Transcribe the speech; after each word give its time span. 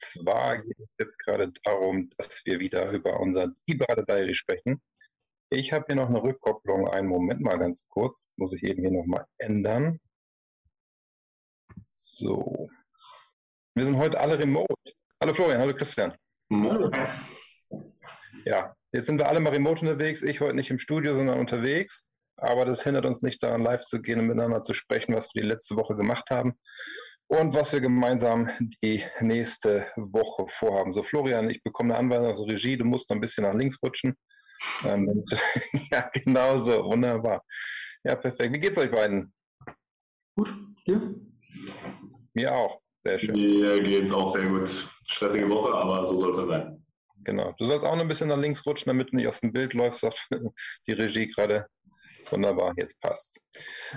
zwar 0.00 0.58
geht 0.58 0.78
es 0.78 0.94
jetzt 0.98 1.18
gerade 1.18 1.52
darum, 1.64 2.10
dass 2.16 2.44
wir 2.44 2.58
wieder 2.58 2.90
über 2.90 3.20
unser 3.20 3.48
Digiberater 3.68 4.04
Diary 4.04 4.34
sprechen. 4.34 4.82
Ich 5.50 5.72
habe 5.72 5.84
hier 5.86 5.96
noch 5.96 6.08
eine 6.08 6.22
Rückkopplung. 6.22 6.88
Einen 6.88 7.08
Moment 7.08 7.40
mal 7.40 7.58
ganz 7.58 7.86
kurz. 7.88 8.26
Das 8.26 8.38
muss 8.38 8.52
ich 8.54 8.62
eben 8.62 8.82
hier 8.82 8.92
nochmal 8.92 9.26
ändern. 9.38 10.00
So. 11.82 12.68
Wir 13.74 13.84
sind 13.84 13.96
heute 13.96 14.20
alle 14.20 14.38
remote. 14.38 14.74
Hallo 15.22 15.34
Florian, 15.34 15.60
hallo 15.60 15.74
Christian. 15.74 16.14
Hallo. 16.52 16.90
Ja, 18.44 18.74
jetzt 18.92 19.06
sind 19.06 19.18
wir 19.18 19.28
alle 19.28 19.40
mal 19.40 19.50
remote 19.50 19.82
unterwegs. 19.82 20.22
Ich 20.22 20.40
heute 20.40 20.54
nicht 20.54 20.70
im 20.70 20.78
Studio, 20.78 21.14
sondern 21.14 21.38
unterwegs. 21.38 22.06
Aber 22.36 22.64
das 22.64 22.82
hindert 22.82 23.04
uns 23.04 23.20
nicht 23.22 23.42
daran, 23.42 23.62
live 23.62 23.84
zu 23.84 24.00
gehen 24.00 24.18
und 24.18 24.26
miteinander 24.26 24.62
zu 24.62 24.72
sprechen, 24.72 25.14
was 25.14 25.34
wir 25.34 25.42
die 25.42 25.48
letzte 25.48 25.76
Woche 25.76 25.94
gemacht 25.94 26.30
haben 26.30 26.58
und 27.30 27.54
was 27.54 27.72
wir 27.72 27.80
gemeinsam 27.80 28.50
die 28.82 29.04
nächste 29.20 29.86
Woche 29.94 30.46
vorhaben. 30.48 30.92
So, 30.92 31.02
Florian, 31.02 31.48
ich 31.48 31.62
bekomme 31.62 31.94
eine 31.94 32.00
Anweisung 32.00 32.26
aus 32.26 32.44
der 32.44 32.54
Regie, 32.54 32.76
du 32.76 32.84
musst 32.84 33.08
noch 33.08 33.16
ein 33.16 33.20
bisschen 33.20 33.44
nach 33.44 33.54
links 33.54 33.78
rutschen. 33.80 34.16
Ähm, 34.84 35.24
ja, 35.90 36.10
genau 36.12 36.58
so, 36.58 36.84
wunderbar. 36.84 37.44
Ja, 38.02 38.16
perfekt. 38.16 38.52
Wie 38.52 38.58
geht's 38.58 38.78
euch 38.78 38.90
beiden? 38.90 39.32
Gut, 40.36 40.52
dir? 40.84 41.14
Mir 42.34 42.52
auch, 42.52 42.80
sehr 42.98 43.18
schön. 43.18 43.36
Mir 43.36 43.80
geht's 43.80 44.12
auch 44.12 44.32
sehr 44.32 44.46
gut. 44.46 44.68
Stressige 45.08 45.48
Woche, 45.48 45.72
aber 45.72 46.04
so 46.06 46.18
soll 46.18 46.32
es 46.32 46.38
ja 46.38 46.46
sein. 46.46 46.84
Genau. 47.22 47.54
Du 47.58 47.64
sollst 47.66 47.84
auch 47.84 47.94
noch 47.94 48.02
ein 48.02 48.08
bisschen 48.08 48.28
nach 48.28 48.38
links 48.38 48.66
rutschen, 48.66 48.88
damit 48.88 49.12
du 49.12 49.16
nicht 49.16 49.28
aus 49.28 49.40
dem 49.40 49.52
Bild 49.52 49.74
läufst, 49.74 50.00
sagt 50.00 50.28
die 50.88 50.92
Regie 50.92 51.28
gerade. 51.28 51.66
Wunderbar, 52.30 52.74
jetzt 52.76 53.00
passt's. 53.00 53.40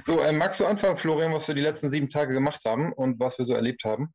So, 0.06 0.20
äh, 0.20 0.32
magst 0.32 0.60
du 0.60 0.66
anfangen, 0.66 0.98
Florian, 0.98 1.34
was 1.34 1.48
wir 1.48 1.56
die 1.56 1.62
letzten 1.62 1.90
sieben 1.90 2.10
Tage 2.10 2.34
gemacht 2.34 2.62
haben 2.66 2.94
und 2.94 3.20
was 3.20 3.38
wir 3.38 3.46
so 3.46 3.54
erlebt 3.54 3.84
haben? 3.84 4.14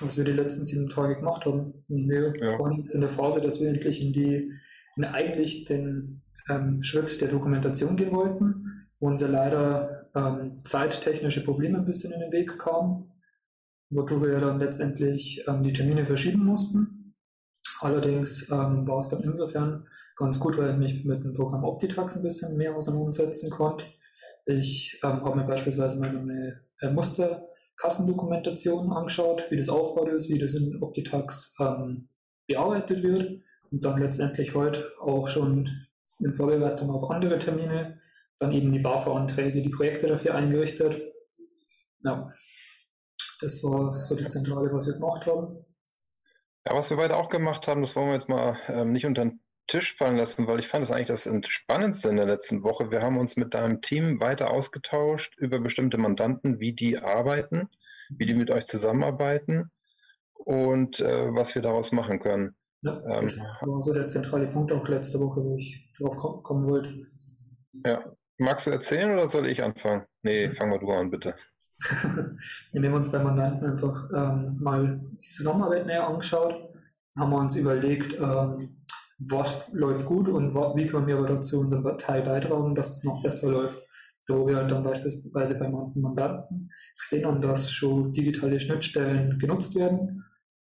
Was 0.00 0.16
wir 0.16 0.24
die 0.24 0.32
letzten 0.32 0.64
sieben 0.64 0.88
Tage 0.88 1.16
gemacht 1.16 1.46
haben. 1.46 1.84
Wir 1.88 2.34
ja. 2.36 2.58
waren 2.58 2.80
jetzt 2.80 2.94
in 2.94 3.00
der 3.00 3.10
Phase, 3.10 3.40
dass 3.40 3.60
wir 3.60 3.68
endlich 3.68 4.02
in 4.02 4.12
die, 4.12 4.52
in 4.96 5.04
eigentlich 5.04 5.64
den 5.64 6.22
ähm, 6.48 6.82
Schritt 6.82 7.20
der 7.20 7.28
Dokumentation 7.28 7.96
gehen 7.96 8.12
wollten, 8.12 8.88
wo 8.98 9.06
uns 9.06 9.20
ja 9.20 9.28
leider 9.28 10.10
ähm, 10.14 10.62
zeittechnische 10.64 11.42
Probleme 11.44 11.78
ein 11.78 11.86
bisschen 11.86 12.12
in 12.12 12.20
den 12.20 12.32
Weg 12.32 12.58
kamen, 12.58 13.10
wodurch 13.88 14.22
wir 14.22 14.40
dann 14.40 14.58
letztendlich 14.58 15.44
ähm, 15.48 15.62
die 15.62 15.72
Termine 15.72 16.04
verschieben 16.04 16.44
mussten. 16.44 17.14
Allerdings 17.80 18.50
ähm, 18.50 18.86
war 18.86 18.98
es 18.98 19.08
dann 19.08 19.22
insofern 19.22 19.86
ganz 20.20 20.38
gut, 20.38 20.56
weil 20.58 20.70
ich 20.70 20.76
mich 20.76 21.04
mit 21.04 21.24
dem 21.24 21.34
Programm 21.34 21.64
Optitrax 21.64 22.14
ein 22.16 22.22
bisschen 22.22 22.56
mehr 22.56 22.76
auseinandersetzen 22.76 23.50
konnte. 23.50 23.86
Ich 24.44 25.00
ähm, 25.02 25.24
habe 25.24 25.36
mir 25.36 25.46
beispielsweise 25.46 25.98
mal 25.98 26.10
so 26.10 26.18
eine 26.18 26.60
äh, 26.80 26.90
Musterkassendokumentation 26.90 28.92
angeschaut, 28.92 29.50
wie 29.50 29.56
das 29.56 29.70
aufgebaut 29.70 30.12
ist, 30.12 30.28
wie 30.28 30.38
das 30.38 30.54
in 30.54 30.80
Optitrax 30.82 31.56
ähm, 31.58 32.08
bearbeitet 32.46 33.02
wird 33.02 33.40
und 33.70 33.84
dann 33.84 34.00
letztendlich 34.00 34.54
heute 34.54 34.92
auch 35.00 35.28
schon 35.28 35.86
in 36.18 36.32
Vorbereitung 36.32 36.90
auf 36.90 37.10
andere 37.10 37.38
Termine 37.38 37.98
dann 38.38 38.52
eben 38.52 38.72
die 38.72 38.78
BAFA-Anträge, 38.78 39.62
die 39.62 39.70
Projekte 39.70 40.06
dafür 40.06 40.34
eingerichtet. 40.34 41.00
Ja, 42.02 42.30
das 43.40 43.64
war 43.64 44.02
so 44.02 44.16
das 44.16 44.30
Zentrale, 44.30 44.70
was 44.72 44.86
wir 44.86 44.94
gemacht 44.94 45.26
haben. 45.26 45.64
Ja, 46.66 46.74
was 46.74 46.90
wir 46.90 46.98
beide 46.98 47.16
auch 47.16 47.30
gemacht 47.30 47.66
haben, 47.68 47.80
das 47.80 47.96
wollen 47.96 48.08
wir 48.08 48.14
jetzt 48.14 48.28
mal 48.28 48.58
ähm, 48.68 48.92
nicht 48.92 49.06
unter 49.06 49.24
den 49.24 49.40
Tisch 49.70 49.94
fallen 49.94 50.16
lassen, 50.16 50.48
weil 50.48 50.58
ich 50.58 50.66
fand 50.66 50.82
es 50.82 50.90
eigentlich 50.90 51.06
das 51.06 51.28
Spannendste 51.46 52.08
in 52.08 52.16
der 52.16 52.26
letzten 52.26 52.64
Woche. 52.64 52.90
Wir 52.90 53.02
haben 53.02 53.18
uns 53.18 53.36
mit 53.36 53.54
deinem 53.54 53.80
Team 53.80 54.20
weiter 54.20 54.50
ausgetauscht 54.50 55.36
über 55.38 55.60
bestimmte 55.60 55.96
Mandanten, 55.96 56.58
wie 56.58 56.72
die 56.72 56.98
arbeiten, 56.98 57.68
wie 58.10 58.26
die 58.26 58.34
mit 58.34 58.50
euch 58.50 58.66
zusammenarbeiten 58.66 59.70
und 60.34 61.00
äh, 61.00 61.32
was 61.32 61.54
wir 61.54 61.62
daraus 61.62 61.92
machen 61.92 62.18
können. 62.18 62.56
Ja, 62.82 62.96
ähm, 62.96 63.22
das 63.22 63.38
war 63.38 63.80
so 63.80 63.94
der 63.94 64.08
zentrale 64.08 64.48
Punkt 64.48 64.72
auch 64.72 64.86
letzte 64.88 65.20
Woche, 65.20 65.40
wo 65.40 65.56
ich 65.56 65.88
drauf 65.96 66.16
kommen 66.42 66.68
wollte. 66.68 67.06
Ja. 67.84 68.00
Magst 68.38 68.66
du 68.66 68.72
erzählen 68.72 69.12
oder 69.12 69.28
soll 69.28 69.46
ich 69.46 69.62
anfangen? 69.62 70.04
Nee, 70.22 70.46
ja. 70.46 70.50
fang 70.50 70.70
mal 70.70 70.80
du 70.80 70.90
an, 70.90 71.10
bitte. 71.10 71.36
wir 72.72 72.82
haben 72.82 72.94
uns 72.94 73.12
bei 73.12 73.22
Mandanten 73.22 73.70
einfach 73.70 74.10
ähm, 74.12 74.56
mal 74.58 75.00
die 75.12 75.30
Zusammenarbeit 75.30 75.86
näher 75.86 76.08
angeschaut, 76.08 76.56
haben 77.16 77.30
wir 77.30 77.38
uns 77.38 77.54
überlegt, 77.54 78.18
ähm, 78.18 78.79
was 79.20 79.72
läuft 79.74 80.06
gut 80.06 80.28
und 80.28 80.54
wie 80.54 80.86
können 80.86 81.06
wir 81.06 81.18
aber 81.18 81.28
dazu 81.28 81.60
unseren 81.60 81.98
Teil 81.98 82.22
beitragen, 82.22 82.74
dass 82.74 82.96
es 82.96 83.04
noch 83.04 83.22
besser 83.22 83.50
läuft. 83.50 83.82
So 84.22 84.46
wir 84.46 84.56
halt 84.56 84.70
dann 84.70 84.84
beispielsweise 84.84 85.58
bei 85.58 85.68
manchen 85.68 86.02
Mandanten 86.02 86.70
gesehen 86.98 87.26
haben, 87.26 87.40
dass 87.40 87.70
schon 87.70 88.12
digitale 88.12 88.60
Schnittstellen 88.60 89.38
genutzt 89.38 89.76
werden. 89.76 90.24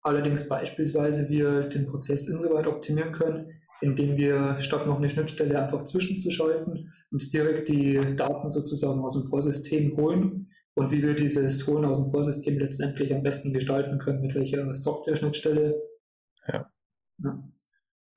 Allerdings 0.02 0.48
beispielsweise 0.48 1.30
wir 1.30 1.64
den 1.64 1.88
Prozess 1.88 2.28
insoweit 2.28 2.68
optimieren 2.68 3.12
können, 3.12 3.50
indem 3.82 4.18
wir 4.18 4.60
statt 4.60 4.86
noch 4.86 4.98
eine 4.98 5.10
Schnittstelle 5.10 5.60
einfach 5.60 5.84
zwischenzuschalten, 5.84 6.94
uns 7.12 7.32
direkt 7.32 7.70
die 7.70 8.00
Daten 8.16 8.50
sozusagen 8.50 9.00
aus 9.02 9.14
dem 9.14 9.24
Vorsystem 9.24 9.98
holen 9.98 10.52
und 10.76 10.92
wie 10.92 11.02
wir 11.02 11.16
dieses 11.16 11.66
Holen 11.66 11.86
aus 11.86 12.04
dem 12.04 12.12
Vorsystem 12.12 12.60
letztendlich 12.60 13.14
am 13.16 13.24
besten 13.24 13.54
gestalten 13.54 13.98
können, 13.98 14.22
mit 14.22 14.36
welcher 14.36 14.76
Software-Schnittstelle. 14.76 15.82
Ja. 16.48 16.72
ja. 17.24 17.55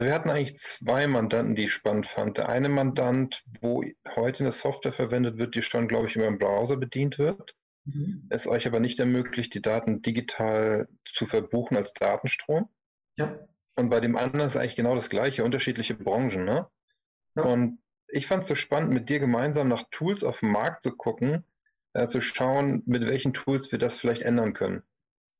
Wir 0.00 0.14
hatten 0.14 0.30
eigentlich 0.30 0.56
zwei 0.56 1.08
Mandanten, 1.08 1.56
die 1.56 1.64
ich 1.64 1.72
spannend 1.72 2.06
fand. 2.06 2.38
Der 2.38 2.48
eine 2.48 2.68
Mandant, 2.68 3.42
wo 3.60 3.82
heute 4.14 4.44
eine 4.44 4.52
Software 4.52 4.92
verwendet 4.92 5.38
wird, 5.38 5.56
die 5.56 5.62
schon, 5.62 5.88
glaube 5.88 6.06
ich, 6.06 6.14
über 6.14 6.26
den 6.26 6.38
Browser 6.38 6.76
bedient 6.76 7.18
wird. 7.18 7.56
Mhm. 7.84 8.26
Es 8.30 8.46
euch 8.46 8.66
aber 8.66 8.78
nicht 8.78 9.00
ermöglicht, 9.00 9.54
die 9.54 9.62
Daten 9.62 10.00
digital 10.00 10.88
zu 11.04 11.26
verbuchen 11.26 11.76
als 11.76 11.92
Datenstrom. 11.94 12.68
Ja. 13.16 13.38
Und 13.74 13.90
bei 13.90 13.98
dem 13.98 14.16
anderen 14.16 14.46
ist 14.46 14.56
eigentlich 14.56 14.76
genau 14.76 14.94
das 14.94 15.08
gleiche, 15.08 15.44
unterschiedliche 15.44 15.94
Branchen. 15.94 16.44
Ne? 16.44 16.68
Ja. 17.34 17.42
Und 17.42 17.80
ich 18.06 18.28
fand 18.28 18.42
es 18.42 18.48
so 18.48 18.54
spannend, 18.54 18.92
mit 18.92 19.08
dir 19.08 19.18
gemeinsam 19.18 19.66
nach 19.68 19.84
Tools 19.90 20.22
auf 20.22 20.40
dem 20.40 20.52
Markt 20.52 20.82
zu 20.82 20.92
gucken, 20.92 21.44
äh, 21.92 22.06
zu 22.06 22.20
schauen, 22.20 22.82
mit 22.86 23.06
welchen 23.06 23.32
Tools 23.32 23.72
wir 23.72 23.78
das 23.80 23.98
vielleicht 23.98 24.22
ändern 24.22 24.52
können. 24.52 24.82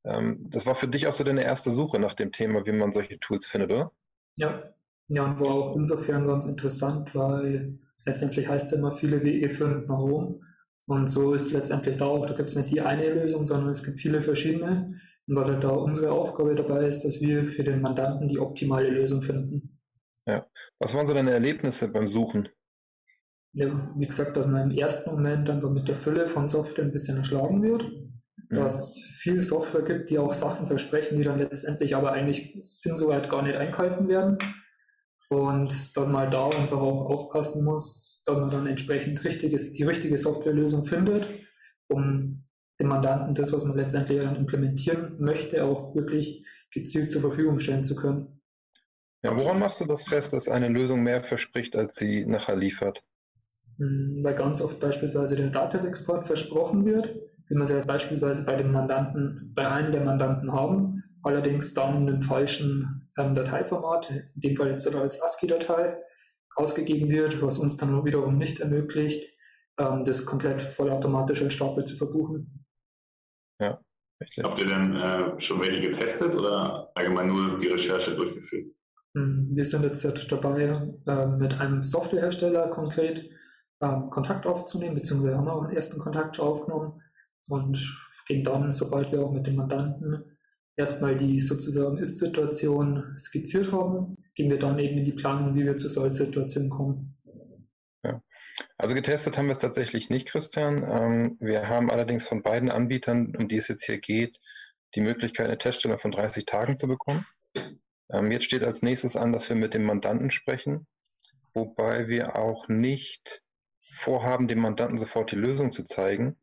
Ähm, 0.04 0.38
das 0.50 0.66
war 0.66 0.74
für 0.74 0.88
dich 0.88 1.06
auch 1.06 1.12
so 1.12 1.22
deine 1.22 1.44
erste 1.44 1.70
Suche 1.70 2.00
nach 2.00 2.14
dem 2.14 2.32
Thema, 2.32 2.66
wie 2.66 2.72
man 2.72 2.92
solche 2.92 3.20
Tools 3.20 3.46
findet, 3.46 3.70
oder? 3.70 3.92
Ja, 4.38 4.72
ja, 5.08 5.24
und 5.24 5.40
war 5.40 5.50
auch 5.50 5.76
insofern 5.76 6.26
ganz 6.26 6.46
interessant, 6.46 7.14
weil 7.14 7.78
letztendlich 8.04 8.46
heißt 8.46 8.72
es 8.72 8.78
immer, 8.78 8.92
viele 8.92 9.22
Wege 9.24 9.50
führen 9.50 9.86
nach 9.86 9.98
Rom. 9.98 10.42
Und 10.86 11.08
so 11.08 11.34
ist 11.34 11.52
letztendlich 11.52 11.96
da 11.96 12.06
auch, 12.06 12.24
da 12.24 12.34
gibt 12.34 12.48
es 12.48 12.56
nicht 12.56 12.70
die 12.70 12.80
eine 12.80 13.12
Lösung, 13.12 13.44
sondern 13.44 13.72
es 13.72 13.82
gibt 13.82 14.00
viele 14.00 14.22
verschiedene. 14.22 15.00
Und 15.26 15.36
was 15.36 15.50
halt 15.50 15.64
da 15.64 15.70
unsere 15.70 16.12
Aufgabe 16.12 16.54
dabei 16.54 16.86
ist, 16.86 17.04
dass 17.04 17.20
wir 17.20 17.46
für 17.46 17.64
den 17.64 17.82
Mandanten 17.82 18.28
die 18.28 18.38
optimale 18.38 18.90
Lösung 18.90 19.22
finden. 19.22 19.80
Ja. 20.26 20.46
Was 20.78 20.94
waren 20.94 21.06
so 21.06 21.14
deine 21.14 21.32
Erlebnisse 21.32 21.88
beim 21.88 22.06
Suchen? 22.06 22.48
Ja, 23.54 23.92
wie 23.96 24.06
gesagt, 24.06 24.36
dass 24.36 24.46
man 24.46 24.70
im 24.70 24.78
ersten 24.78 25.10
Moment 25.10 25.50
einfach 25.50 25.70
mit 25.70 25.88
der 25.88 25.96
Fülle 25.96 26.28
von 26.28 26.48
Software 26.48 26.84
ein 26.84 26.92
bisschen 26.92 27.16
erschlagen 27.16 27.62
wird 27.62 27.84
dass 28.50 28.96
es 28.96 29.04
viel 29.04 29.42
Software 29.42 29.82
gibt, 29.82 30.10
die 30.10 30.18
auch 30.18 30.32
Sachen 30.32 30.66
versprechen, 30.66 31.18
die 31.18 31.24
dann 31.24 31.38
letztendlich 31.38 31.94
aber 31.94 32.12
eigentlich 32.12 32.54
insoweit 32.84 33.28
gar 33.28 33.42
nicht 33.42 33.56
eingehalten 33.56 34.08
werden. 34.08 34.38
Und 35.28 35.96
dass 35.96 36.06
man 36.06 36.16
halt 36.16 36.32
da 36.32 36.46
einfach 36.46 36.78
auch 36.78 37.06
aufpassen 37.10 37.64
muss, 37.64 38.22
dass 38.26 38.38
man 38.38 38.50
dann 38.50 38.66
entsprechend 38.66 39.22
richtiges, 39.24 39.74
die 39.74 39.82
richtige 39.82 40.16
Softwarelösung 40.16 40.86
findet, 40.86 41.28
um 41.88 42.44
dem 42.80 42.88
Mandanten 42.88 43.34
das, 43.34 43.52
was 43.52 43.64
man 43.64 43.76
letztendlich 43.76 44.22
dann 44.22 44.36
implementieren 44.36 45.16
möchte, 45.18 45.64
auch 45.64 45.94
wirklich 45.94 46.46
gezielt 46.72 47.10
zur 47.10 47.20
Verfügung 47.20 47.58
stellen 47.60 47.84
zu 47.84 47.94
können. 47.94 48.40
Ja, 49.22 49.36
woran 49.36 49.58
machst 49.58 49.80
du 49.80 49.84
das 49.84 50.04
fest, 50.04 50.32
dass 50.32 50.48
eine 50.48 50.68
Lösung 50.68 51.02
mehr 51.02 51.22
verspricht, 51.22 51.76
als 51.76 51.96
sie 51.96 52.24
nachher 52.24 52.56
liefert? 52.56 53.02
Hm, 53.78 54.20
weil 54.22 54.34
ganz 54.34 54.62
oft 54.62 54.80
beispielsweise 54.80 55.36
der 55.36 55.50
Datenexport 55.50 56.24
versprochen 56.24 56.86
wird 56.86 57.27
wie 57.48 57.54
wir 57.54 57.62
es 57.62 57.70
jetzt 57.70 57.88
beispielsweise 57.88 58.44
bei 58.44 58.56
dem 58.56 58.72
Mandanten, 58.72 59.52
bei 59.54 59.68
einem 59.68 59.92
der 59.92 60.04
Mandanten 60.04 60.52
haben, 60.52 61.02
allerdings 61.22 61.74
dann 61.74 62.06
im 62.08 62.22
falschen 62.22 63.10
ähm, 63.16 63.34
Dateiformat, 63.34 64.10
in 64.10 64.40
dem 64.40 64.56
Fall 64.56 64.70
jetzt 64.70 64.84
sogar 64.84 65.02
als 65.02 65.20
ASCII-Datei, 65.20 65.96
ausgegeben 66.54 67.08
wird, 67.08 67.40
was 67.40 67.58
uns 67.58 67.76
dann 67.76 68.04
wiederum 68.04 68.36
nicht 68.36 68.60
ermöglicht, 68.60 69.36
ähm, 69.78 70.04
das 70.04 70.26
komplett 70.26 70.60
vollautomatisch 70.60 71.42
als 71.42 71.54
Stapel 71.54 71.84
zu 71.84 71.96
verbuchen. 71.96 72.64
Ja. 73.60 73.80
Richtig. 74.20 74.42
Habt 74.42 74.58
ihr 74.58 74.66
denn 74.66 74.96
äh, 74.96 75.40
schon 75.40 75.60
welche 75.60 75.80
getestet 75.80 76.34
oder 76.34 76.90
allgemein 76.96 77.28
nur 77.28 77.56
die 77.56 77.68
Recherche 77.68 78.16
durchgeführt? 78.16 78.66
Hm, 79.14 79.50
wir 79.52 79.64
sind 79.64 79.84
jetzt 79.84 80.04
dabei, 80.32 80.90
äh, 81.06 81.26
mit 81.26 81.54
einem 81.54 81.84
Softwarehersteller 81.84 82.68
konkret 82.68 83.30
ähm, 83.80 84.10
Kontakt 84.10 84.44
aufzunehmen, 84.44 84.96
beziehungsweise 84.96 85.36
haben 85.36 85.46
wir 85.46 85.52
auch 85.52 85.62
einen 85.62 85.76
ersten 85.76 86.00
Kontakt 86.00 86.40
aufgenommen 86.40 87.00
und 87.48 87.78
gehen 88.26 88.44
dann, 88.44 88.74
sobald 88.74 89.10
wir 89.10 89.20
auch 89.20 89.32
mit 89.32 89.46
dem 89.46 89.56
Mandanten 89.56 90.36
erstmal 90.76 91.16
die 91.16 91.40
sozusagen 91.40 91.98
Ist-Situation 91.98 93.16
skizziert 93.18 93.72
haben, 93.72 94.14
gehen 94.34 94.50
wir 94.50 94.58
dann 94.58 94.78
eben 94.78 94.98
in 94.98 95.04
die 95.04 95.12
Planung, 95.12 95.54
wie 95.54 95.64
wir 95.64 95.76
zu 95.76 95.88
solchen 95.88 96.14
Situationen 96.14 96.70
kommen. 96.70 97.18
Ja. 98.04 98.22
Also 98.76 98.94
getestet 98.94 99.36
haben 99.36 99.46
wir 99.46 99.52
es 99.52 99.58
tatsächlich 99.58 100.08
nicht, 100.10 100.28
Christian. 100.28 100.84
Ähm, 100.88 101.36
wir 101.40 101.68
haben 101.68 101.90
allerdings 101.90 102.26
von 102.26 102.42
beiden 102.42 102.70
Anbietern, 102.70 103.34
um 103.36 103.48
die 103.48 103.56
es 103.56 103.68
jetzt 103.68 103.84
hier 103.84 103.98
geht, 103.98 104.38
die 104.94 105.00
Möglichkeit, 105.00 105.46
eine 105.46 105.58
Teststellung 105.58 105.98
von 105.98 106.12
30 106.12 106.46
Tagen 106.46 106.76
zu 106.76 106.86
bekommen. 106.86 107.26
Ähm, 108.12 108.30
jetzt 108.30 108.44
steht 108.44 108.62
als 108.62 108.82
nächstes 108.82 109.16
an, 109.16 109.32
dass 109.32 109.48
wir 109.48 109.56
mit 109.56 109.74
dem 109.74 109.84
Mandanten 109.84 110.30
sprechen, 110.30 110.86
wobei 111.54 112.08
wir 112.08 112.36
auch 112.36 112.68
nicht 112.68 113.42
vorhaben, 113.90 114.48
dem 114.48 114.60
Mandanten 114.60 114.98
sofort 114.98 115.32
die 115.32 115.36
Lösung 115.36 115.72
zu 115.72 115.82
zeigen, 115.82 116.36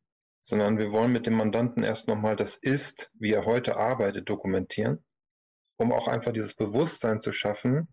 sondern 0.47 0.77
wir 0.77 0.91
wollen 0.91 1.11
mit 1.11 1.25
dem 1.25 1.33
Mandanten 1.33 1.81
erst 1.81 2.07
nochmal 2.07 2.35
das 2.35 2.55
Ist, 2.55 3.09
wie 3.15 3.33
er 3.33 3.45
heute 3.45 3.77
arbeitet, 3.77 4.29
dokumentieren, 4.29 5.03
um 5.75 5.91
auch 5.91 6.07
einfach 6.07 6.33
dieses 6.33 6.53
Bewusstsein 6.53 7.19
zu 7.19 7.31
schaffen, 7.31 7.87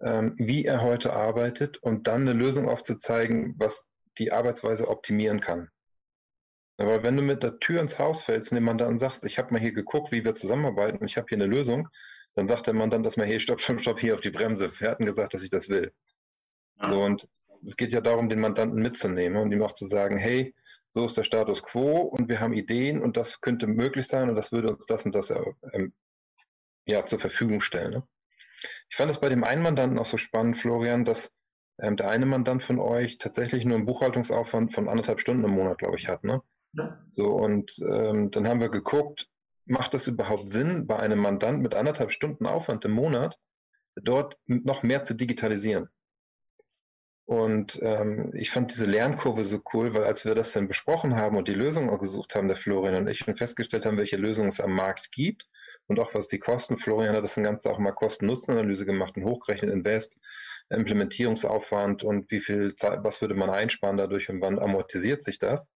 ähm, 0.00 0.36
wie 0.38 0.64
er 0.64 0.82
heute 0.82 1.12
arbeitet 1.12 1.78
und 1.78 2.06
dann 2.06 2.20
eine 2.20 2.32
Lösung 2.32 2.68
aufzuzeigen, 2.68 3.56
was 3.58 3.88
die 4.18 4.30
Arbeitsweise 4.30 4.86
optimieren 4.86 5.40
kann. 5.40 5.68
Aber 6.76 7.02
wenn 7.02 7.16
du 7.16 7.24
mit 7.24 7.42
der 7.42 7.58
Tür 7.58 7.80
ins 7.80 7.98
Haus 7.98 8.22
fällst 8.22 8.52
und 8.52 8.54
dem 8.54 8.64
Mandanten 8.66 8.98
sagst, 8.98 9.24
ich 9.24 9.38
habe 9.38 9.52
mal 9.52 9.60
hier 9.60 9.72
geguckt, 9.72 10.12
wie 10.12 10.24
wir 10.24 10.36
zusammenarbeiten 10.36 10.98
und 10.98 11.10
ich 11.10 11.16
habe 11.16 11.26
hier 11.28 11.38
eine 11.38 11.46
Lösung, 11.46 11.88
dann 12.36 12.46
sagt 12.46 12.68
der 12.68 12.74
Mandant 12.74 13.04
dass 13.04 13.16
man, 13.16 13.26
hey, 13.26 13.40
stopp, 13.40 13.60
stopp, 13.60 13.80
stopp, 13.80 13.98
hier 13.98 14.14
auf 14.14 14.20
die 14.20 14.30
Bremse. 14.30 14.70
Wir 14.78 14.90
hatten 14.92 15.06
gesagt, 15.06 15.34
dass 15.34 15.42
ich 15.42 15.50
das 15.50 15.68
will. 15.68 15.92
So, 16.80 17.02
und 17.02 17.28
es 17.66 17.76
geht 17.76 17.92
ja 17.92 18.00
darum, 18.00 18.28
den 18.28 18.38
Mandanten 18.38 18.80
mitzunehmen 18.80 19.42
und 19.42 19.50
ihm 19.50 19.62
auch 19.62 19.72
zu 19.72 19.86
sagen, 19.86 20.16
hey, 20.16 20.54
so 20.92 21.06
ist 21.06 21.16
der 21.16 21.24
Status 21.24 21.62
quo 21.62 22.00
und 22.00 22.28
wir 22.28 22.40
haben 22.40 22.52
Ideen 22.52 23.00
und 23.00 23.16
das 23.16 23.40
könnte 23.40 23.66
möglich 23.66 24.06
sein 24.06 24.28
und 24.28 24.36
das 24.36 24.52
würde 24.52 24.70
uns 24.70 24.86
das 24.86 25.04
und 25.04 25.14
das 25.14 25.30
ähm, 25.72 25.92
ja, 26.86 27.04
zur 27.06 27.20
Verfügung 27.20 27.60
stellen. 27.60 27.92
Ne? 27.92 28.02
Ich 28.88 28.96
fand 28.96 29.10
es 29.10 29.20
bei 29.20 29.28
dem 29.28 29.44
einen 29.44 29.62
Mandanten 29.62 29.98
auch 29.98 30.06
so 30.06 30.16
spannend, 30.16 30.56
Florian, 30.56 31.04
dass 31.04 31.30
ähm, 31.80 31.96
der 31.96 32.08
eine 32.08 32.26
Mandant 32.26 32.62
von 32.62 32.78
euch 32.78 33.18
tatsächlich 33.18 33.64
nur 33.64 33.76
einen 33.76 33.86
Buchhaltungsaufwand 33.86 34.72
von 34.74 34.88
anderthalb 34.88 35.20
Stunden 35.20 35.44
im 35.44 35.50
Monat, 35.50 35.78
glaube 35.78 35.96
ich, 35.96 36.08
hat. 36.08 36.24
Ne? 36.24 36.42
Ja. 36.72 37.00
So, 37.08 37.30
und 37.30 37.72
ähm, 37.80 38.30
dann 38.30 38.48
haben 38.48 38.60
wir 38.60 38.68
geguckt, 38.68 39.28
macht 39.64 39.94
es 39.94 40.06
überhaupt 40.06 40.48
Sinn, 40.48 40.86
bei 40.86 40.98
einem 40.98 41.20
Mandant 41.20 41.62
mit 41.62 41.74
anderthalb 41.74 42.12
Stunden 42.12 42.46
Aufwand 42.46 42.84
im 42.84 42.92
Monat 42.92 43.38
dort 43.96 44.38
noch 44.46 44.82
mehr 44.82 45.02
zu 45.02 45.14
digitalisieren? 45.14 45.88
Und 47.30 47.78
ähm, 47.80 48.32
ich 48.34 48.50
fand 48.50 48.72
diese 48.72 48.86
Lernkurve 48.86 49.44
so 49.44 49.62
cool, 49.72 49.94
weil 49.94 50.02
als 50.02 50.24
wir 50.24 50.34
das 50.34 50.50
dann 50.50 50.66
besprochen 50.66 51.14
haben 51.14 51.36
und 51.36 51.46
die 51.46 51.54
Lösung 51.54 51.88
auch 51.88 52.00
gesucht 52.00 52.34
haben, 52.34 52.48
der 52.48 52.56
Florian 52.56 52.96
und 52.96 53.08
ich, 53.08 53.28
und 53.28 53.38
festgestellt 53.38 53.86
haben, 53.86 53.98
welche 53.98 54.16
Lösungen 54.16 54.48
es 54.48 54.58
am 54.58 54.72
Markt 54.72 55.12
gibt 55.12 55.46
und 55.86 56.00
auch 56.00 56.12
was 56.12 56.26
die 56.26 56.40
Kosten, 56.40 56.76
Florian 56.76 57.14
hat 57.14 57.22
das 57.22 57.36
Ganze 57.36 57.70
auch 57.70 57.78
mal 57.78 57.92
Kosten-Nutzen-Analyse 57.92 58.84
gemacht 58.84 59.16
und 59.16 59.26
hochgerechnet, 59.26 59.70
Invest, 59.70 60.18
Implementierungsaufwand 60.70 62.02
und 62.02 62.32
wie 62.32 62.40
viel 62.40 62.74
Zeit, 62.74 63.04
was 63.04 63.20
würde 63.20 63.36
man 63.36 63.48
einsparen 63.48 63.96
dadurch 63.96 64.28
und 64.28 64.40
wann 64.40 64.58
amortisiert 64.58 65.22
sich 65.22 65.38
das, 65.38 65.70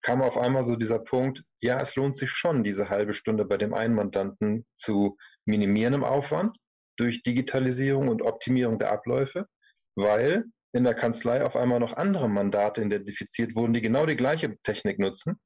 kam 0.00 0.22
auf 0.22 0.38
einmal 0.38 0.62
so 0.62 0.76
dieser 0.76 1.00
Punkt, 1.00 1.42
ja, 1.60 1.80
es 1.80 1.96
lohnt 1.96 2.16
sich 2.16 2.30
schon, 2.30 2.62
diese 2.62 2.88
halbe 2.88 3.14
Stunde 3.14 3.44
bei 3.44 3.56
dem 3.56 3.74
einen 3.74 3.96
Mandanten 3.96 4.64
zu 4.76 5.16
minimieren 5.44 5.94
im 5.94 6.04
Aufwand 6.04 6.56
durch 6.96 7.24
Digitalisierung 7.24 8.06
und 8.06 8.22
Optimierung 8.22 8.78
der 8.78 8.92
Abläufe, 8.92 9.48
weil 9.96 10.44
in 10.74 10.84
der 10.84 10.94
Kanzlei 10.94 11.44
auf 11.44 11.54
einmal 11.56 11.78
noch 11.78 11.96
andere 11.96 12.28
Mandate 12.28 12.82
identifiziert 12.82 13.54
wurden, 13.54 13.72
die 13.72 13.80
genau 13.80 14.06
die 14.06 14.16
gleiche 14.16 14.56
Technik 14.62 14.98
nutzen, 14.98 15.40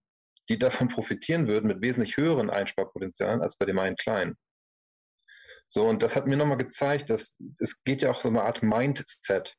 die 0.48 0.58
davon 0.58 0.88
profitieren 0.88 1.46
würden 1.46 1.66
mit 1.66 1.82
wesentlich 1.82 2.16
höheren 2.16 2.48
Einsparpotenzialen 2.48 3.42
als 3.42 3.56
bei 3.56 3.66
dem 3.66 3.78
einen 3.78 3.96
kleinen. 3.96 4.36
So, 5.70 5.86
und 5.86 6.02
das 6.02 6.16
hat 6.16 6.26
mir 6.26 6.38
nochmal 6.38 6.56
gezeigt, 6.56 7.10
dass 7.10 7.34
es 7.58 7.76
geht 7.84 8.00
ja 8.00 8.10
auch 8.10 8.20
so 8.20 8.28
eine 8.28 8.42
Art 8.42 8.62
Mindset. 8.62 9.54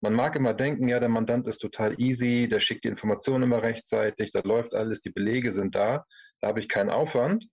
Man 0.00 0.14
mag 0.14 0.34
immer 0.34 0.52
denken, 0.52 0.88
ja, 0.88 0.98
der 0.98 1.08
Mandant 1.08 1.46
ist 1.46 1.58
total 1.58 2.00
easy, 2.00 2.48
der 2.48 2.58
schickt 2.58 2.84
die 2.84 2.88
Informationen 2.88 3.44
immer 3.44 3.62
rechtzeitig, 3.62 4.32
da 4.32 4.40
läuft 4.40 4.74
alles, 4.74 5.00
die 5.00 5.10
Belege 5.10 5.52
sind 5.52 5.76
da, 5.76 6.04
da 6.40 6.48
habe 6.48 6.58
ich 6.58 6.68
keinen 6.68 6.90
Aufwand. 6.90 7.46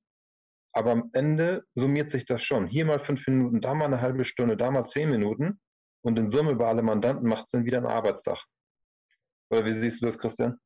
Aber 0.73 0.91
am 0.91 1.09
Ende 1.13 1.63
summiert 1.75 2.09
sich 2.09 2.25
das 2.25 2.43
schon. 2.43 2.65
Hier 2.65 2.85
mal 2.85 2.99
fünf 2.99 3.25
Minuten, 3.27 3.61
da 3.61 3.75
mal 3.75 3.85
eine 3.85 4.01
halbe 4.01 4.23
Stunde, 4.23 4.57
da 4.57 4.71
mal 4.71 4.85
zehn 4.85 5.09
Minuten. 5.09 5.59
Und 6.05 6.19
in 6.19 6.29
Summe 6.29 6.55
bei 6.55 6.67
alle 6.67 6.83
Mandanten 6.83 7.27
macht 7.27 7.45
es 7.45 7.51
dann 7.51 7.65
wieder 7.65 7.77
einen 7.77 7.87
Arbeitstag. 7.87 8.37
Oder 9.49 9.65
wie 9.65 9.73
siehst 9.73 10.01
du 10.01 10.05
das, 10.05 10.17
Christian? 10.17 10.59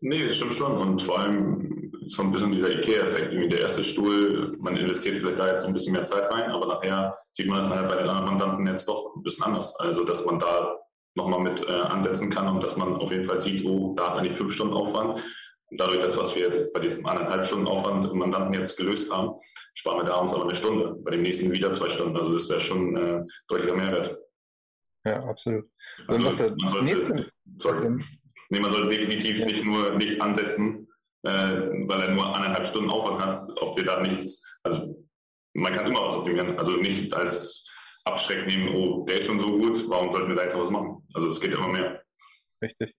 Nee, 0.00 0.24
das 0.24 0.36
stimmt 0.36 0.52
schon. 0.52 0.76
Und 0.76 1.00
vor 1.00 1.20
allem 1.20 1.92
so 2.06 2.22
ein 2.22 2.32
bisschen 2.32 2.50
dieser 2.50 2.70
IKEA-Effekt. 2.70 3.52
Der 3.52 3.60
erste 3.60 3.84
Stuhl, 3.84 4.56
man 4.58 4.76
investiert 4.76 5.16
vielleicht 5.18 5.38
da 5.38 5.48
jetzt 5.48 5.64
ein 5.64 5.72
bisschen 5.72 5.92
mehr 5.92 6.04
Zeit 6.04 6.28
rein, 6.30 6.50
aber 6.50 6.66
nachher 6.66 7.16
sieht 7.32 7.46
man 7.46 7.60
das 7.60 7.68
dann 7.68 7.78
halt 7.78 7.88
bei 7.88 7.96
den 7.96 8.08
anderen 8.08 8.30
Mandanten 8.30 8.66
jetzt 8.66 8.88
doch 8.88 9.14
ein 9.14 9.22
bisschen 9.22 9.44
anders. 9.44 9.78
Also, 9.78 10.04
dass 10.04 10.26
man 10.26 10.40
da 10.40 10.76
nochmal 11.14 11.40
mit 11.40 11.66
äh, 11.68 11.72
ansetzen 11.72 12.28
kann 12.30 12.48
und 12.48 12.62
dass 12.62 12.76
man 12.76 12.96
auf 12.96 13.12
jeden 13.12 13.24
Fall 13.24 13.40
sieht, 13.40 13.64
oh, 13.64 13.94
da 13.96 14.08
ist 14.08 14.16
eigentlich 14.16 14.36
fünf 14.36 14.52
Stunden 14.54 14.74
Aufwand. 14.74 15.22
Und 15.70 15.80
dadurch, 15.80 16.00
das, 16.00 16.18
was 16.18 16.34
wir 16.34 16.42
jetzt 16.42 16.72
bei 16.72 16.80
diesem 16.80 17.06
anderthalb 17.06 17.46
Stunden 17.46 17.68
Aufwand 17.68 18.10
im 18.10 18.18
Mandanten 18.18 18.54
jetzt 18.54 18.76
gelöst 18.76 19.12
haben, 19.14 19.36
sparen 19.74 19.98
wir 19.98 20.04
da 20.04 20.16
uns 20.16 20.34
aber 20.34 20.44
eine 20.44 20.54
Stunde. 20.54 20.96
Bei 21.04 21.12
dem 21.12 21.22
nächsten 21.22 21.52
wieder 21.52 21.72
zwei 21.72 21.88
Stunden. 21.88 22.16
Also 22.16 22.32
das 22.32 22.44
ist 22.44 22.50
ja 22.50 22.60
schon 22.60 22.96
äh, 22.96 23.24
deutlicher 23.46 23.76
Mehrwert. 23.76 24.18
Ja, 25.04 25.22
absolut. 25.24 25.68
Also, 26.08 26.24
was 26.24 26.36
der 26.38 26.50
man 26.50 26.70
sollte, 26.70 26.84
nächste, 26.84 27.30
sorry, 27.58 28.04
nee, 28.48 28.60
man 28.60 28.70
sollte 28.70 28.88
definitiv 28.88 29.38
ja. 29.38 29.46
nicht 29.46 29.64
nur 29.64 29.94
nicht 29.96 30.20
ansetzen, 30.20 30.88
äh, 31.24 31.30
weil 31.30 32.02
er 32.02 32.10
nur 32.12 32.34
anderthalb 32.34 32.66
Stunden 32.66 32.90
Aufwand 32.90 33.20
hat, 33.20 33.48
ob 33.60 33.76
wir 33.76 33.84
da 33.84 34.00
nichts, 34.00 34.58
also 34.62 35.04
man 35.54 35.72
kann 35.72 35.86
immer 35.86 36.06
was 36.06 36.14
optimieren. 36.14 36.58
Also 36.58 36.76
nicht 36.76 37.12
als 37.14 37.70
Abschreck 38.04 38.46
nehmen, 38.46 38.74
oh, 38.74 39.04
der 39.04 39.18
ist 39.18 39.26
schon 39.26 39.40
so 39.40 39.58
gut, 39.58 39.88
warum 39.88 40.10
sollten 40.10 40.28
wir 40.28 40.36
da 40.36 40.44
jetzt 40.44 40.58
was 40.58 40.70
machen? 40.70 41.06
Also 41.14 41.28
es 41.28 41.40
geht 41.40 41.54
immer 41.54 41.68
mehr. 41.68 42.02
Richtig. 42.62 42.94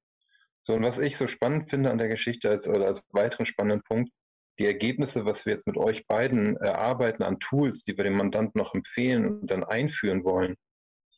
So, 0.64 0.74
und 0.74 0.84
was 0.84 0.98
ich 0.98 1.18
so 1.18 1.28
spannend 1.28 1.70
finde 1.70 1.92
an 1.92 1.98
der 1.98 2.08
Geschichte 2.08 2.50
als, 2.50 2.68
oder 2.68 2.88
als 2.88 3.06
weiteren 3.12 3.46
spannenden 3.46 3.84
Punkt, 3.84 4.12
die 4.58 4.66
Ergebnisse, 4.66 5.26
was 5.26 5.46
wir 5.46 5.54
jetzt 5.54 5.68
mit 5.68 5.78
euch 5.78 6.08
beiden 6.08 6.56
erarbeiten 6.58 7.24
an 7.24 7.40
Tools, 7.40 7.84
die 7.84 7.98
wir 7.98 8.04
dem 8.04 8.16
Mandanten 8.16 8.58
noch 8.58 8.74
empfehlen 8.74 9.28
und 9.28 9.52
dann 9.52 9.64
einführen 9.64 10.24
wollen, 10.24 10.56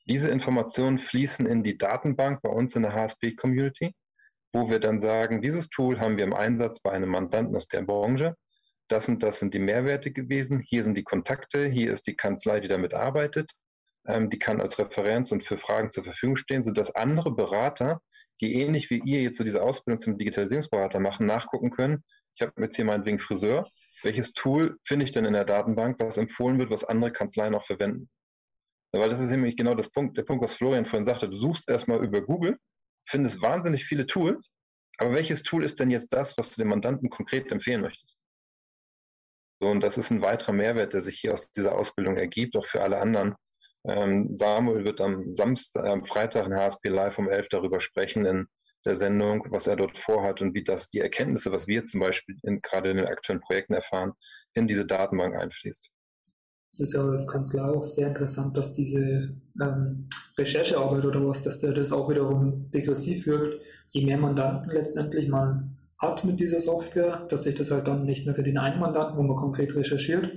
diese 0.09 0.29
Informationen 0.29 0.97
fließen 0.97 1.45
in 1.45 1.63
die 1.63 1.77
Datenbank 1.77 2.41
bei 2.41 2.49
uns 2.49 2.75
in 2.75 2.83
der 2.83 2.93
HSP-Community, 2.93 3.93
wo 4.53 4.69
wir 4.69 4.79
dann 4.79 4.99
sagen, 4.99 5.41
dieses 5.41 5.69
Tool 5.69 5.99
haben 5.99 6.17
wir 6.17 6.23
im 6.23 6.33
Einsatz 6.33 6.79
bei 6.79 6.91
einem 6.91 7.09
Mandanten 7.09 7.55
aus 7.55 7.67
der 7.67 7.81
Branche. 7.81 8.35
Das 8.87 9.09
und 9.09 9.21
das 9.21 9.39
sind 9.39 9.53
die 9.53 9.59
Mehrwerte 9.59 10.11
gewesen. 10.11 10.59
Hier 10.59 10.83
sind 10.83 10.97
die 10.97 11.03
Kontakte. 11.03 11.65
Hier 11.67 11.91
ist 11.91 12.07
die 12.07 12.15
Kanzlei, 12.15 12.61
die 12.61 12.69
damit 12.69 12.93
arbeitet. 12.93 13.51
Ähm, 14.07 14.29
die 14.29 14.39
kann 14.39 14.61
als 14.61 14.79
Referenz 14.79 15.33
und 15.33 15.43
für 15.43 15.57
Fragen 15.57 15.89
zur 15.89 16.05
Verfügung 16.05 16.37
stehen, 16.37 16.63
sodass 16.63 16.95
andere 16.95 17.35
Berater, 17.35 17.99
die 18.39 18.53
ähnlich 18.55 18.89
wie 18.89 19.01
ihr 19.03 19.21
jetzt 19.21 19.37
so 19.37 19.43
diese 19.43 19.61
Ausbildung 19.61 19.99
zum 19.99 20.17
Digitalisierungsberater 20.17 21.01
machen, 21.01 21.25
nachgucken 21.25 21.69
können. 21.69 22.03
Ich 22.35 22.41
habe 22.41 22.53
jetzt 22.61 22.77
hier 22.77 22.85
meinetwegen 22.85 23.19
Friseur. 23.19 23.69
Welches 24.03 24.31
Tool 24.31 24.77
finde 24.83 25.03
ich 25.03 25.11
denn 25.11 25.25
in 25.25 25.33
der 25.33 25.43
Datenbank, 25.43 25.99
was 25.99 26.17
empfohlen 26.17 26.59
wird, 26.59 26.69
was 26.69 26.85
andere 26.85 27.11
Kanzleien 27.11 27.55
auch 27.55 27.65
verwenden? 27.65 28.07
Weil 28.91 29.10
das 29.10 29.20
ist 29.20 29.32
nämlich 29.32 29.56
genau 29.56 29.75
das 29.75 29.89
Punkt, 29.89 30.17
der 30.17 30.24
Punkt, 30.24 30.44
was 30.44 30.56
Florian 30.56 30.86
vorhin 30.86 31.06
sagte. 31.06 31.29
Du 31.29 31.38
suchst 31.38 31.70
erstmal 31.70 32.03
über 32.03 32.22
Google, 32.22 32.58
findest 33.06 33.41
wahnsinnig 33.41 33.86
viele 33.86 34.06
Tools, 34.06 34.51
aber 34.98 35.13
welches 35.13 35.44
Tool 35.44 35.63
ist 35.63 35.79
denn 35.79 35.91
jetzt 35.91 36.12
das, 36.13 36.38
was 36.38 36.51
du 36.51 36.62
dem 36.62 36.70
Mandanten 36.70 37.10
konkret 37.10 37.51
empfehlen 37.51 37.82
möchtest? 37.82 38.17
So, 39.60 39.70
und 39.70 39.84
das 39.84 39.98
ist 39.98 40.12
ein 40.12 40.22
weiterer 40.22 40.53
Mehrwert, 40.53 40.94
der 40.94 41.01
sich 41.01 41.20
hier 41.20 41.34
aus 41.34 41.51
dieser 41.51 41.75
Ausbildung 41.75 42.17
ergibt, 42.17 42.56
auch 42.56 42.65
für 42.65 42.82
alle 42.82 43.00
anderen. 43.00 43.36
Ähm, 43.88 44.38
Samuel 44.38 44.86
wird 44.86 45.01
am 45.01 45.34
Samstag, 45.34 45.86
am 45.86 46.03
Freitag 46.03 46.46
in 46.46 46.56
HSP 46.56 46.89
Live 46.89 47.17
um 47.17 47.29
11 47.29 47.50
darüber 47.50 47.79
sprechen 47.79 48.25
in 48.25 48.48
der 48.86 48.96
Sendung, 48.96 49.46
was 49.50 49.67
er 49.67 49.75
dort 49.75 49.98
vorhat 49.98 50.41
und 50.41 50.53
wie 50.53 50.63
das 50.63 50.89
die 50.89 51.00
Erkenntnisse, 51.00 51.51
was 51.51 51.67
wir 51.67 51.84
zum 51.84 52.00
Beispiel 52.00 52.38
in, 52.44 52.60
gerade 52.60 52.91
in 52.91 52.98
den 52.98 53.08
aktuellen 53.08 53.41
Projekten 53.41 53.74
erfahren, 53.74 54.13
in 54.53 54.67
diese 54.67 54.86
Datenbank 54.86 55.36
einfließt 55.36 55.89
es 56.79 56.89
ist 56.89 56.93
ja 56.93 57.03
als 57.03 57.27
Kanzler 57.27 57.75
auch 57.75 57.84
sehr 57.84 58.10
interessant, 58.10 58.55
dass 58.55 58.74
diese 58.74 59.36
ähm, 59.60 60.07
Recherchearbeit 60.38 61.05
oder 61.05 61.27
was, 61.27 61.41
dass 61.41 61.57
der 61.57 61.74
das 61.74 61.91
auch 61.91 62.10
wiederum 62.10 62.69
degressiv 62.69 63.25
wirkt. 63.25 63.62
Je 63.89 64.05
mehr 64.05 64.19
Mandanten 64.19 64.72
letztendlich 64.72 65.27
man 65.27 65.77
hat 65.98 66.24
mit 66.24 66.39
dieser 66.39 66.60
Software, 66.60 67.25
dass 67.29 67.43
sich 67.43 67.55
das 67.55 67.72
halt 67.72 67.88
dann 67.88 68.05
nicht 68.05 68.27
nur 68.27 68.36
für 68.36 68.43
den 68.43 68.60
einen 68.60 68.79
Mandanten, 68.79 69.17
wo 69.17 69.24
man 69.24 69.36
konkret 69.36 69.75
recherchiert, 69.75 70.31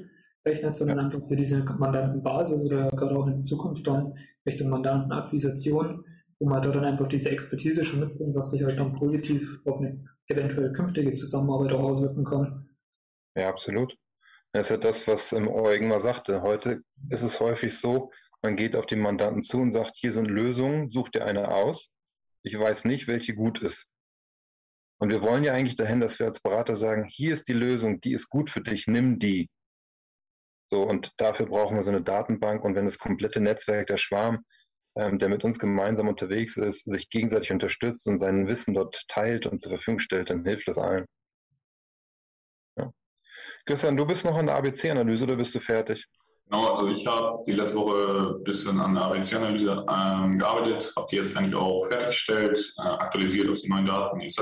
rechnet, 0.47 0.75
sondern 0.75 0.97
ja. 0.97 1.05
einfach 1.05 1.21
für 1.29 1.37
diese 1.37 1.59
Mandantenbasis 1.59 2.65
oder 2.65 2.89
gerade 2.91 3.17
auch 3.17 3.27
in 3.27 3.45
Zukunft 3.45 3.87
dann 3.87 4.15
Richtung 4.47 4.71
Mandantenakquisition, 4.71 6.07
wo 6.39 6.49
man 6.49 6.63
da 6.63 6.71
dann 6.71 6.85
einfach 6.85 7.09
diese 7.09 7.29
Expertise 7.29 7.85
schon 7.85 8.01
mitbringt, 8.01 8.35
was 8.35 8.53
sich 8.53 8.65
halt 8.65 8.79
dann 8.79 8.95
positiv 8.95 9.61
auf 9.67 9.79
eine 9.79 10.03
eventuell 10.29 10.73
künftige 10.73 11.13
Zusammenarbeit 11.13 11.73
auch 11.75 11.83
auswirken 11.83 12.25
kann. 12.25 12.71
Ja, 13.37 13.51
absolut. 13.51 13.99
Das 14.53 14.67
ist 14.67 14.71
ja 14.71 14.77
das, 14.79 15.07
was 15.07 15.33
ähm, 15.33 15.49
Eugen 15.49 15.89
mal 15.89 16.01
sagte. 16.01 16.43
Heute 16.43 16.83
ist 17.09 17.23
es 17.23 17.39
häufig 17.41 17.79
so, 17.79 18.11
man 18.43 18.57
geht 18.57 18.75
auf 18.75 18.87
den 18.87 19.01
Mandanten 19.01 19.43
zu 19.43 19.59
und 19.59 19.71
sagt, 19.71 19.97
hier 19.97 20.13
sind 20.13 20.27
Lösungen, 20.27 20.91
such 20.91 21.11
dir 21.11 21.25
eine 21.25 21.49
aus. 21.49 21.91
Ich 22.43 22.59
weiß 22.59 22.85
nicht, 22.87 23.07
welche 23.07 23.35
gut 23.35 23.61
ist. 23.63 23.87
Und 24.99 25.11
wir 25.11 25.23
wollen 25.23 25.45
ja 25.45 25.53
eigentlich 25.53 25.77
dahin, 25.77 26.01
dass 26.01 26.19
wir 26.19 26.27
als 26.27 26.41
Berater 26.41 26.77
sagen, 26.77 27.05
hier 27.05 27.33
ist 27.33 27.49
die 27.49 27.55
Lösung, 27.55 28.01
die 28.01 28.13
ist 28.13 28.29
gut 28.29 28.51
für 28.51 28.61
dich, 28.61 28.87
nimm 28.87 29.19
die. 29.19 29.49
So, 30.69 30.83
und 30.83 31.13
dafür 31.17 31.47
brauchen 31.47 31.77
wir 31.77 31.83
so 31.83 31.91
eine 31.91 32.03
Datenbank. 32.03 32.65
Und 32.65 32.75
wenn 32.75 32.85
das 32.87 32.99
komplette 32.99 33.41
Netzwerk, 33.41 33.87
der 33.87 33.97
Schwarm, 33.97 34.45
ähm, 34.97 35.19
der 35.19 35.29
mit 35.29 35.45
uns 35.45 35.59
gemeinsam 35.59 36.09
unterwegs 36.09 36.57
ist, 36.57 36.85
sich 36.85 37.09
gegenseitig 37.09 37.53
unterstützt 37.53 38.07
und 38.07 38.19
sein 38.19 38.47
Wissen 38.47 38.75
dort 38.75 39.05
teilt 39.09 39.47
und 39.47 39.63
zur 39.63 39.71
Verfügung 39.71 40.01
stellt, 40.01 40.31
dann 40.31 40.45
hilft 40.45 40.69
das 40.69 40.79
allen. 40.79 41.07
Christian, 43.65 43.97
du 43.97 44.07
bist 44.07 44.25
noch 44.25 44.37
an 44.37 44.47
der 44.47 44.57
ABC-Analyse 44.57 45.25
oder 45.25 45.37
bist 45.37 45.55
du 45.55 45.61
fertig? 45.61 46.07
Genau, 46.51 46.67
also 46.67 46.89
ich 46.89 47.07
habe 47.07 47.41
die 47.47 47.53
letzte 47.53 47.77
Woche 47.77 48.37
ein 48.37 48.45
bisschen 48.45 48.81
an 48.81 48.95
der 48.95 49.05
ABC-Analyse 49.05 49.87
ähm, 49.89 50.39
gearbeitet, 50.39 50.93
habe 50.97 51.07
die 51.11 51.17
jetzt 51.17 51.37
eigentlich 51.37 51.55
auch 51.55 51.87
fertiggestellt, 51.87 52.75
äh, 52.79 52.83
aktualisiert 52.83 53.49
auf 53.49 53.61
die 53.61 53.69
neuen 53.69 53.87
Daten 53.87 54.21
etc. 54.21 54.41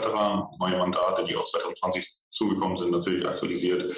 Neue 0.58 0.78
Mandate, 0.78 1.24
die 1.24 1.36
aus 1.36 1.50
2020 1.50 2.20
zugekommen 2.30 2.76
sind, 2.76 2.92
natürlich 2.92 3.26
aktualisiert 3.26 3.94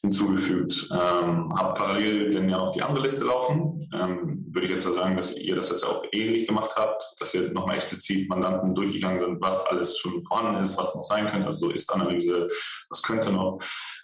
hinzugefügt. 0.00 0.88
Ähm, 0.92 1.52
habe 1.58 1.74
parallel 1.74 2.30
dann 2.30 2.48
ja 2.48 2.58
auch 2.58 2.70
die 2.70 2.82
andere 2.82 3.02
Liste 3.02 3.26
laufen. 3.26 3.88
Ähm, 3.92 4.46
würde 4.50 4.66
ich 4.66 4.72
jetzt 4.72 4.86
ja 4.86 4.92
sagen, 4.92 5.16
dass 5.16 5.36
ihr 5.36 5.54
das 5.54 5.70
jetzt 5.70 5.84
auch 5.84 6.02
ähnlich 6.12 6.46
gemacht 6.46 6.70
habt, 6.76 7.02
dass 7.18 7.34
wir 7.34 7.52
nochmal 7.52 7.76
explizit 7.76 8.28
Mandanten 8.28 8.74
durchgegangen 8.74 9.20
sind, 9.20 9.40
was 9.40 9.66
alles 9.66 9.98
schon 9.98 10.22
vorhanden 10.22 10.62
ist, 10.62 10.78
was 10.78 10.94
noch 10.94 11.04
sein 11.04 11.26
könnte, 11.26 11.46
also 11.46 11.66
so 11.66 11.70
Ist-Analyse, 11.70 12.46
was 12.88 13.02
könnte 13.02 13.30
noch. 13.30 13.58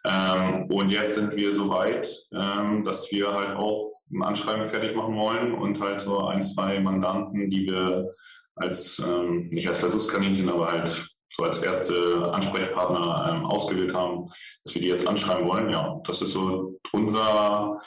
Ähm, 0.05 0.67
und 0.71 0.91
jetzt 0.91 1.15
sind 1.15 1.35
wir 1.35 1.55
so 1.55 1.71
weit, 1.71 2.09
ähm, 2.35 2.85
dass 2.85 3.11
wir 3.11 3.33
halt 3.33 3.57
auch 3.57 3.91
ein 4.13 4.23
Anschreiben 4.23 4.67
fertig 4.67 4.95
machen 4.95 5.17
wollen 5.17 5.55
und 5.55 5.81
halt 5.81 6.01
so 6.01 6.27
ein, 6.27 6.43
zwei 6.43 6.79
Mandanten, 6.79 7.49
die 7.49 7.67
wir 7.67 8.13
als, 8.55 8.99
ähm, 8.99 9.49
nicht 9.49 9.67
als 9.67 9.81
Versuchskaninchen, 9.81 10.49
aber 10.49 10.71
halt 10.71 11.16
so 11.29 11.45
als 11.45 11.63
erste 11.63 12.31
Ansprechpartner 12.33 13.31
ähm, 13.31 13.47
ausgewählt 13.47 13.95
haben, 13.95 14.27
dass 14.65 14.75
wir 14.75 14.83
die 14.83 14.89
jetzt 14.89 15.07
anschreiben 15.07 15.49
wollen. 15.49 15.71
Ja, 15.71 16.01
das 16.05 16.23
ist 16.23 16.33
so 16.33 16.79
unser 16.93 17.81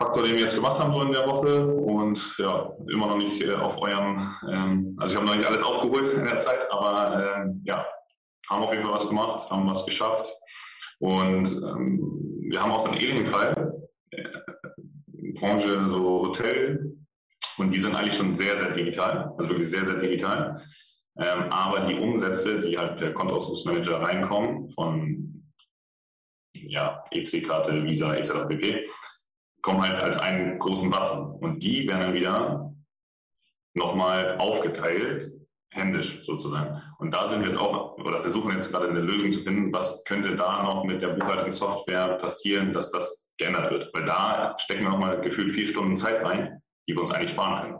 Faktor, 0.00 0.22
den 0.22 0.34
wir 0.34 0.40
jetzt 0.40 0.54
gemacht 0.54 0.80
haben 0.80 0.92
so 0.92 1.02
in 1.02 1.12
der 1.12 1.26
Woche 1.26 1.66
und 1.66 2.34
ja, 2.38 2.66
immer 2.90 3.08
noch 3.08 3.18
nicht 3.18 3.42
äh, 3.42 3.52
auf 3.52 3.76
eurem, 3.82 4.18
ähm, 4.48 4.96
also 4.98 5.12
ich 5.12 5.16
habe 5.16 5.26
noch 5.26 5.36
nicht 5.36 5.46
alles 5.46 5.62
aufgeholt 5.62 6.10
in 6.14 6.24
der 6.24 6.38
Zeit, 6.38 6.70
aber 6.72 7.36
ähm, 7.36 7.60
ja, 7.66 7.86
haben 8.48 8.62
auf 8.62 8.72
jeden 8.72 8.82
Fall 8.82 8.94
was 8.94 9.08
gemacht, 9.08 9.50
haben 9.50 9.68
was 9.68 9.84
geschafft 9.84 10.32
und 11.00 11.52
ähm, 11.52 12.00
wir 12.48 12.62
haben 12.62 12.72
auch 12.72 12.80
so 12.80 12.88
einen 12.88 13.00
ähnlichen 13.00 13.26
Fall, 13.26 13.70
äh, 14.10 14.24
Branche 15.34 15.86
so 15.90 16.22
Hotel 16.22 16.96
und 17.58 17.72
die 17.72 17.78
sind 17.80 17.94
eigentlich 17.94 18.16
schon 18.16 18.34
sehr, 18.34 18.56
sehr 18.56 18.70
digital, 18.70 19.34
also 19.36 19.50
wirklich 19.50 19.68
sehr, 19.68 19.84
sehr 19.84 19.96
digital. 19.96 20.62
Ähm, 21.18 21.50
aber 21.50 21.80
die 21.80 21.94
Umsätze, 21.94 22.60
die 22.60 22.78
halt 22.78 22.96
per 22.98 23.12
Kontoausdrucksmanager 23.12 24.00
reinkommen, 24.00 24.68
von 24.68 25.50
ja, 26.54 27.02
EC-Karte, 27.10 27.84
Visa 27.84 28.14
etc. 28.14 28.46
pp., 28.48 28.86
kommen 29.62 29.82
halt 29.82 29.98
als 29.98 30.18
einen 30.18 30.58
großen 30.58 30.90
Batzen. 30.90 31.32
Und 31.32 31.62
die 31.62 31.86
werden 31.88 32.00
dann 32.00 32.14
wieder 32.14 32.74
nochmal 33.74 34.38
aufgeteilt, 34.38 35.30
händisch 35.72 36.24
sozusagen. 36.24 36.82
Und 36.98 37.14
da 37.14 37.28
sind 37.28 37.40
wir 37.40 37.46
jetzt 37.46 37.58
auch, 37.58 37.96
oder 37.98 38.20
versuchen 38.20 38.52
jetzt 38.52 38.72
gerade 38.72 38.88
eine 38.88 39.00
Lösung 39.00 39.30
zu 39.30 39.40
finden, 39.40 39.72
was 39.72 40.02
könnte 40.04 40.34
da 40.34 40.62
noch 40.62 40.84
mit 40.84 41.02
der 41.02 41.08
Buchhaltungssoftware 41.08 42.16
passieren, 42.16 42.72
dass 42.72 42.90
das 42.90 43.32
geändert 43.38 43.70
wird. 43.70 43.90
Weil 43.94 44.04
da 44.04 44.56
stecken 44.58 44.84
wir 44.84 44.90
nochmal 44.90 45.20
gefühlt 45.20 45.50
vier 45.52 45.66
Stunden 45.66 45.96
Zeit 45.96 46.24
rein, 46.24 46.60
die 46.88 46.94
wir 46.94 47.00
uns 47.00 47.12
eigentlich 47.12 47.30
sparen 47.30 47.62
können. 47.62 47.78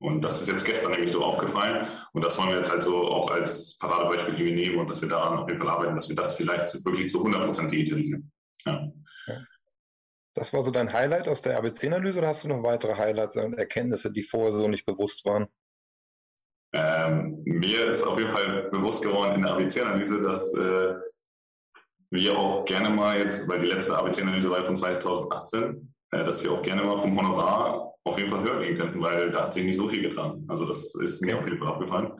Und 0.00 0.22
das 0.22 0.40
ist 0.40 0.48
jetzt 0.48 0.64
gestern 0.64 0.92
nämlich 0.92 1.12
so 1.12 1.22
aufgefallen. 1.22 1.86
Und 2.12 2.24
das 2.24 2.38
wollen 2.38 2.48
wir 2.48 2.56
jetzt 2.56 2.70
halt 2.70 2.82
so 2.82 3.06
auch 3.06 3.30
als 3.30 3.76
Paradebeispiel 3.78 4.34
irgendwie 4.34 4.54
nehmen 4.54 4.78
und 4.78 4.88
dass 4.88 5.02
wir 5.02 5.08
daran 5.08 5.38
auf 5.38 5.48
jeden 5.48 5.60
Fall 5.60 5.68
arbeiten, 5.68 5.94
dass 5.94 6.08
wir 6.08 6.16
das 6.16 6.36
vielleicht 6.36 6.84
wirklich 6.86 7.10
zu 7.10 7.18
100 7.18 7.44
Prozent 7.44 7.70
digitalisieren. 7.70 8.32
Ja. 8.64 8.90
Das 10.34 10.52
war 10.54 10.62
so 10.62 10.70
dein 10.70 10.92
Highlight 10.92 11.28
aus 11.28 11.42
der 11.42 11.58
ABC-Analyse 11.58 12.18
oder 12.18 12.28
hast 12.28 12.44
du 12.44 12.48
noch 12.48 12.62
weitere 12.62 12.94
Highlights 12.94 13.36
und 13.36 13.54
Erkenntnisse, 13.54 14.10
die 14.10 14.22
vorher 14.22 14.52
so 14.52 14.68
nicht 14.68 14.86
bewusst 14.86 15.24
waren? 15.26 15.48
Ähm, 16.72 17.42
mir 17.44 17.86
ist 17.88 18.02
auf 18.04 18.18
jeden 18.18 18.30
Fall 18.30 18.68
bewusst 18.70 19.02
geworden 19.02 19.34
in 19.34 19.42
der 19.42 19.52
ABC-Analyse, 19.52 20.22
dass 20.22 20.54
äh, 20.54 20.94
wir 22.10 22.38
auch 22.38 22.64
gerne 22.64 22.88
mal 22.88 23.18
jetzt, 23.18 23.46
weil 23.48 23.60
die 23.60 23.66
letzte 23.66 23.98
ABC-Analyse 23.98 24.50
war 24.50 24.64
von 24.64 24.76
2018, 24.76 25.94
äh, 26.12 26.24
dass 26.24 26.42
wir 26.42 26.52
auch 26.52 26.62
gerne 26.62 26.84
mal 26.84 27.00
vom 27.00 27.18
Honorar 27.18 27.89
auf 28.04 28.18
jeden 28.18 28.30
Fall 28.30 28.42
höher 28.42 28.60
gehen 28.60 28.76
könnten, 28.76 29.00
weil 29.00 29.30
da 29.30 29.44
hat 29.44 29.52
sich 29.52 29.64
nicht 29.64 29.76
so 29.76 29.88
viel 29.88 30.02
getan. 30.02 30.44
Also 30.48 30.64
das 30.66 30.94
ist 30.94 31.22
mir 31.22 31.38
auf 31.38 31.44
jeden 31.44 31.58
Fall 31.58 31.68
aufgefallen. 31.68 32.12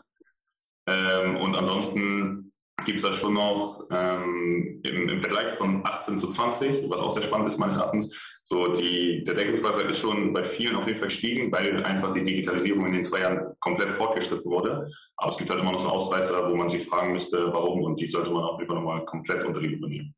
Ähm, 0.86 1.36
und 1.36 1.56
ansonsten 1.56 2.52
gibt 2.84 2.98
es 2.98 3.02
da 3.02 3.12
schon 3.12 3.34
noch 3.34 3.86
ähm, 3.90 4.80
im, 4.82 5.08
im, 5.08 5.20
Vergleich 5.20 5.54
von 5.54 5.84
18 5.84 6.18
zu 6.18 6.28
20, 6.28 6.88
was 6.88 7.02
auch 7.02 7.10
sehr 7.10 7.22
spannend 7.22 7.48
ist 7.48 7.58
meines 7.58 7.76
Erachtens, 7.76 8.40
so 8.44 8.72
die, 8.72 9.22
der 9.22 9.34
Deckungsbeitrag 9.34 9.88
ist 9.88 10.00
schon 10.00 10.32
bei 10.32 10.42
vielen 10.42 10.74
auf 10.74 10.86
jeden 10.86 10.98
Fall 10.98 11.08
gestiegen, 11.08 11.52
weil 11.52 11.84
einfach 11.84 12.12
die 12.12 12.24
Digitalisierung 12.24 12.86
in 12.86 12.94
den 12.94 13.04
zwei 13.04 13.20
Jahren 13.20 13.54
komplett 13.60 13.92
fortgeschritten 13.92 14.50
wurde. 14.50 14.90
Aber 15.16 15.30
es 15.30 15.36
gibt 15.36 15.50
halt 15.50 15.60
immer 15.60 15.72
noch 15.72 15.78
so 15.78 15.88
Ausreißer, 15.88 16.50
wo 16.50 16.56
man 16.56 16.68
sich 16.68 16.84
fragen 16.84 17.12
müsste, 17.12 17.52
warum 17.52 17.82
und 17.82 18.00
die 18.00 18.08
sollte 18.08 18.30
man 18.30 18.42
auf 18.42 18.58
jeden 18.58 18.68
Fall 18.68 18.82
nochmal 18.82 19.04
komplett 19.04 19.44
unter 19.44 19.60
die 19.60 19.68
Lupe 19.68 19.88
nehmen. 19.88 20.14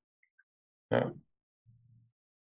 Ja. 0.90 1.12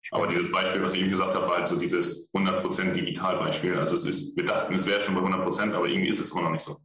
Aber 0.09 0.27
dieses 0.27 0.51
Beispiel, 0.51 0.81
was 0.81 0.93
ich 0.93 1.01
eben 1.01 1.11
gesagt 1.11 1.35
habe, 1.35 1.47
war 1.47 1.57
halt 1.57 1.67
so 1.67 1.79
dieses 1.79 2.31
100% 2.33 2.91
Digital-Beispiel. 2.91 3.77
Also 3.77 3.95
es 3.95 4.05
ist, 4.05 4.35
wir 4.35 4.45
dachten, 4.45 4.73
es 4.73 4.87
wäre 4.87 5.01
schon 5.01 5.15
bei 5.15 5.21
100%, 5.21 5.73
aber 5.73 5.87
irgendwie 5.87 6.09
ist 6.09 6.19
es 6.19 6.31
immer 6.31 6.43
noch 6.43 6.51
nicht 6.51 6.63
so. 6.63 6.77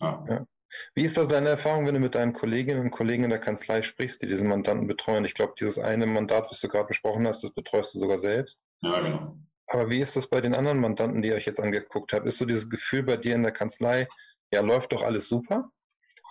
Ja. 0.00 0.24
Ja. 0.28 0.46
Wie 0.94 1.04
ist 1.04 1.16
das 1.16 1.28
deine 1.28 1.50
Erfahrung, 1.50 1.86
wenn 1.86 1.94
du 1.94 2.00
mit 2.00 2.14
deinen 2.14 2.32
Kolleginnen 2.32 2.80
und 2.80 2.90
Kollegen 2.90 3.24
in 3.24 3.30
der 3.30 3.38
Kanzlei 3.38 3.82
sprichst, 3.82 4.22
die 4.22 4.26
diesen 4.26 4.48
Mandanten 4.48 4.86
betreuen? 4.86 5.24
Ich 5.24 5.34
glaube, 5.34 5.54
dieses 5.58 5.78
eine 5.78 6.06
Mandat, 6.06 6.50
was 6.50 6.60
du 6.60 6.68
gerade 6.68 6.86
besprochen 6.86 7.26
hast, 7.26 7.42
das 7.42 7.52
betreust 7.52 7.94
du 7.94 7.98
sogar 7.98 8.18
selbst. 8.18 8.60
Ja, 8.80 9.00
genau. 9.00 9.36
Aber 9.66 9.90
wie 9.90 10.00
ist 10.00 10.16
das 10.16 10.26
bei 10.26 10.40
den 10.40 10.54
anderen 10.54 10.80
Mandanten, 10.80 11.22
die 11.22 11.28
ihr 11.28 11.34
euch 11.34 11.46
jetzt 11.46 11.60
angeguckt 11.60 12.12
habt? 12.12 12.26
Ist 12.26 12.38
so 12.38 12.44
dieses 12.44 12.68
Gefühl 12.68 13.02
bei 13.02 13.16
dir 13.16 13.34
in 13.34 13.42
der 13.42 13.52
Kanzlei, 13.52 14.06
ja, 14.52 14.60
läuft 14.60 14.92
doch 14.92 15.02
alles 15.02 15.28
super? 15.28 15.70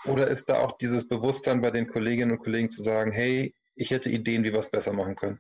Oder 0.05 0.27
ist 0.27 0.49
da 0.49 0.59
auch 0.59 0.77
dieses 0.77 1.07
Bewusstsein 1.07 1.61
bei 1.61 1.71
den 1.71 1.87
Kolleginnen 1.87 2.31
und 2.31 2.39
Kollegen 2.39 2.69
zu 2.69 2.83
sagen, 2.83 3.11
hey, 3.11 3.55
ich 3.75 3.91
hätte 3.91 4.09
Ideen, 4.09 4.43
wie 4.43 4.51
wir 4.51 4.59
es 4.59 4.69
besser 4.69 4.93
machen 4.93 5.15
können? 5.15 5.39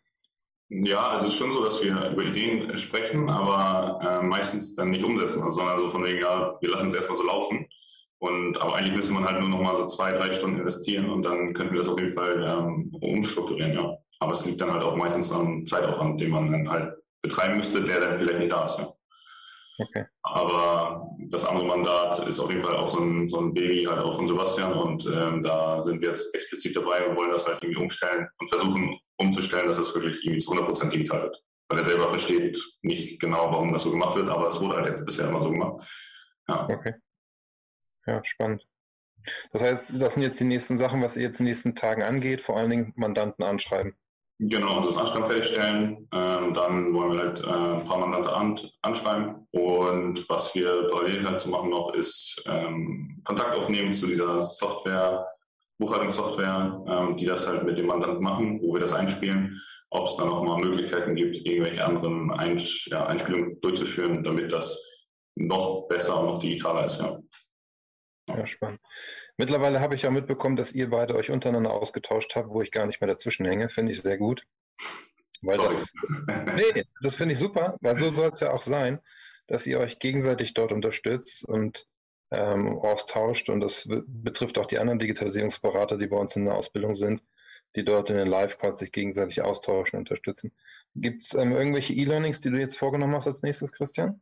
Ja, 0.73 1.09
also 1.09 1.27
es 1.27 1.33
ist 1.33 1.37
schon 1.37 1.51
so, 1.51 1.65
dass 1.65 1.83
wir 1.83 2.11
über 2.11 2.23
Ideen 2.23 2.77
sprechen, 2.77 3.29
aber 3.29 3.99
äh, 4.01 4.25
meistens 4.25 4.73
dann 4.73 4.91
nicht 4.91 5.03
umsetzen, 5.03 5.43
also, 5.43 5.55
sondern 5.55 5.79
so 5.79 5.89
von 5.89 6.05
wegen, 6.05 6.19
ja, 6.19 6.55
wir 6.61 6.69
lassen 6.69 6.87
es 6.87 6.93
erstmal 6.93 7.17
so 7.17 7.23
laufen. 7.23 7.67
Und 8.19 8.57
aber 8.57 8.75
eigentlich 8.75 8.95
müsste 8.95 9.13
man 9.13 9.25
halt 9.25 9.41
nur 9.41 9.49
noch 9.49 9.61
mal 9.61 9.75
so 9.75 9.87
zwei, 9.87 10.13
drei 10.13 10.31
Stunden 10.31 10.59
investieren 10.59 11.09
und 11.09 11.25
dann 11.25 11.53
könnten 11.53 11.73
wir 11.73 11.79
das 11.79 11.89
auf 11.89 11.99
jeden 11.99 12.13
Fall 12.13 12.45
ähm, 12.47 12.89
umstrukturieren, 13.01 13.73
ja. 13.73 13.97
Aber 14.19 14.31
es 14.31 14.45
liegt 14.45 14.61
dann 14.61 14.71
halt 14.71 14.83
auch 14.83 14.95
meistens 14.95 15.29
am 15.33 15.65
Zeitaufwand, 15.65 16.21
den 16.21 16.29
man 16.29 16.49
dann 16.49 16.69
halt 16.69 16.93
betreiben 17.21 17.57
müsste, 17.57 17.81
der 17.81 17.99
dann 17.99 18.17
vielleicht 18.17 18.39
nicht 18.39 18.51
da 18.51 18.63
ist. 18.63 18.79
Ja. 18.79 18.93
Okay. 19.77 20.05
Aber 20.23 21.05
das 21.29 21.45
andere 21.45 21.65
Mandat 21.65 22.25
ist 22.27 22.39
auf 22.39 22.49
jeden 22.49 22.61
Fall 22.61 22.77
auch 22.77 22.87
so 22.87 22.99
ein, 22.99 23.27
so 23.27 23.39
ein 23.39 23.53
Baby 23.53 23.83
halt 23.83 23.99
auch 23.99 24.15
von 24.15 24.27
Sebastian 24.27 24.71
und 24.71 25.05
ähm, 25.13 25.41
da 25.41 25.83
sind 25.83 25.99
wir 26.01 26.09
jetzt 26.09 26.33
explizit 26.33 26.77
dabei 26.77 27.07
und 27.07 27.17
wollen 27.17 27.31
das 27.31 27.47
halt 27.47 27.61
irgendwie 27.61 27.81
umstellen 27.81 28.27
und 28.39 28.47
versuchen 28.49 28.97
umzustellen, 29.21 29.67
dass 29.67 29.79
es 29.79 29.93
wirklich 29.95 30.23
irgendwie 30.25 30.39
zu 30.39 30.51
100% 30.51 30.89
digital 30.89 31.23
wird. 31.23 31.43
Weil 31.69 31.79
er 31.79 31.85
selber 31.85 32.09
versteht 32.09 32.61
nicht 32.81 33.19
genau, 33.21 33.51
warum 33.51 33.71
das 33.71 33.83
so 33.83 33.91
gemacht 33.91 34.15
wird, 34.15 34.29
aber 34.29 34.47
es 34.47 34.59
wurde 34.59 34.75
halt 34.75 34.87
jetzt 34.87 35.05
bisher 35.05 35.29
immer 35.29 35.41
so 35.41 35.51
gemacht. 35.51 35.87
Ja. 36.47 36.67
Okay. 36.69 36.95
Ja, 38.05 38.23
spannend. 38.23 38.67
Das 39.51 39.61
heißt, 39.61 39.85
das 39.89 40.15
sind 40.15 40.23
jetzt 40.23 40.39
die 40.39 40.45
nächsten 40.45 40.77
Sachen, 40.77 41.01
was 41.01 41.15
ihr 41.15 41.23
jetzt 41.23 41.39
in 41.39 41.45
den 41.45 41.51
nächsten 41.51 41.75
Tagen 41.75 42.03
angeht, 42.03 42.41
vor 42.41 42.57
allen 42.57 42.71
Dingen 42.71 42.93
Mandanten 42.95 43.43
anschreiben. 43.43 43.95
Genau, 44.43 44.77
also 44.77 44.89
das 44.89 44.97
Anschreiben 44.97 45.27
fertigstellen. 45.27 46.09
Ähm, 46.11 46.53
dann 46.53 46.93
wollen 46.95 47.11
wir 47.11 47.19
halt 47.19 47.43
äh, 47.43 47.79
ein 47.79 47.83
paar 47.83 47.99
Mandante 47.99 48.33
an, 48.33 48.59
anschreiben. 48.81 49.47
Und 49.51 50.27
was 50.29 50.55
wir 50.55 50.87
parallel 50.87 51.23
halt 51.27 51.39
zu 51.39 51.49
machen 51.49 51.69
noch, 51.69 51.93
ist 51.93 52.43
ähm, 52.47 53.21
Kontakt 53.23 53.55
aufnehmen 53.55 53.93
zu 53.93 54.07
dieser 54.07 54.41
Software, 54.41 55.27
Buchhaltungssoftware, 55.81 56.85
ähm, 56.87 57.17
die 57.17 57.25
das 57.25 57.47
halt 57.47 57.63
mit 57.63 57.77
dem 57.77 57.87
Mandanten 57.87 58.23
machen, 58.23 58.61
wo 58.61 58.73
wir 58.73 58.79
das 58.79 58.93
einspielen. 58.93 59.59
Ob 59.89 60.07
es 60.07 60.15
dann 60.15 60.29
auch 60.29 60.43
mal 60.43 60.59
Möglichkeiten 60.59 61.15
gibt, 61.15 61.35
irgendwelche 61.37 61.83
anderen 61.83 62.31
Eins 62.31 62.85
ja, 62.85 63.07
Einspielungen 63.07 63.59
durchzuführen, 63.59 64.23
damit 64.23 64.53
das 64.53 64.79
noch 65.35 65.87
besser 65.89 66.19
und 66.19 66.27
noch 66.27 66.37
digitaler 66.37 66.85
ist. 66.85 67.01
Ja. 67.01 67.19
Ja, 68.29 68.45
spannend. 68.45 68.79
Mittlerweile 69.37 69.81
habe 69.81 69.95
ich 69.95 70.03
ja 70.03 70.11
mitbekommen, 70.11 70.55
dass 70.55 70.71
ihr 70.71 70.89
beide 70.89 71.15
euch 71.15 71.31
untereinander 71.31 71.71
ausgetauscht 71.71 72.35
habt, 72.35 72.49
wo 72.49 72.61
ich 72.61 72.71
gar 72.71 72.85
nicht 72.85 73.01
mehr 73.01 73.07
dazwischen 73.07 73.45
hänge. 73.45 73.67
Finde 73.67 73.91
ich 73.91 74.01
sehr 74.01 74.17
gut. 74.17 74.45
Weil 75.41 75.57
das, 75.57 75.91
nee, 76.55 76.83
das 77.01 77.15
finde 77.15 77.33
ich 77.33 77.39
super, 77.39 77.77
weil 77.81 77.95
so 77.95 78.13
soll 78.13 78.29
es 78.29 78.39
ja 78.39 78.51
auch 78.51 78.61
sein, 78.61 78.99
dass 79.47 79.65
ihr 79.65 79.79
euch 79.79 79.97
gegenseitig 79.97 80.53
dort 80.53 80.71
unterstützt 80.71 81.43
und 81.43 81.87
ähm, 82.31 82.77
austauscht. 82.79 83.49
Und 83.49 83.59
das 83.59 83.87
betrifft 83.87 84.57
auch 84.57 84.65
die 84.65 84.79
anderen 84.79 84.99
Digitalisierungsberater, 84.99 85.97
die 85.97 86.07
bei 86.07 86.17
uns 86.17 86.35
in 86.35 86.45
der 86.45 86.55
Ausbildung 86.55 86.93
sind. 86.93 87.21
die 87.75 87.85
dort 87.85 88.09
in 88.09 88.17
den 88.17 88.27
Live-Calls 88.27 88.79
sich 88.79 88.91
gegenseitig 88.91 89.41
austauschen 89.41 89.97
und 89.97 90.09
unterstützen. 90.09 90.51
Gibt 90.95 91.21
es 91.21 91.33
ähm, 91.33 91.53
irgendwelche 91.53 91.93
E-Learnings, 91.93 92.41
die 92.41 92.49
du 92.49 92.57
jetzt 92.57 92.77
vorgenommen 92.77 93.15
hast 93.15 93.27
als 93.27 93.43
nächstes, 93.43 93.71
Christian? 93.71 94.21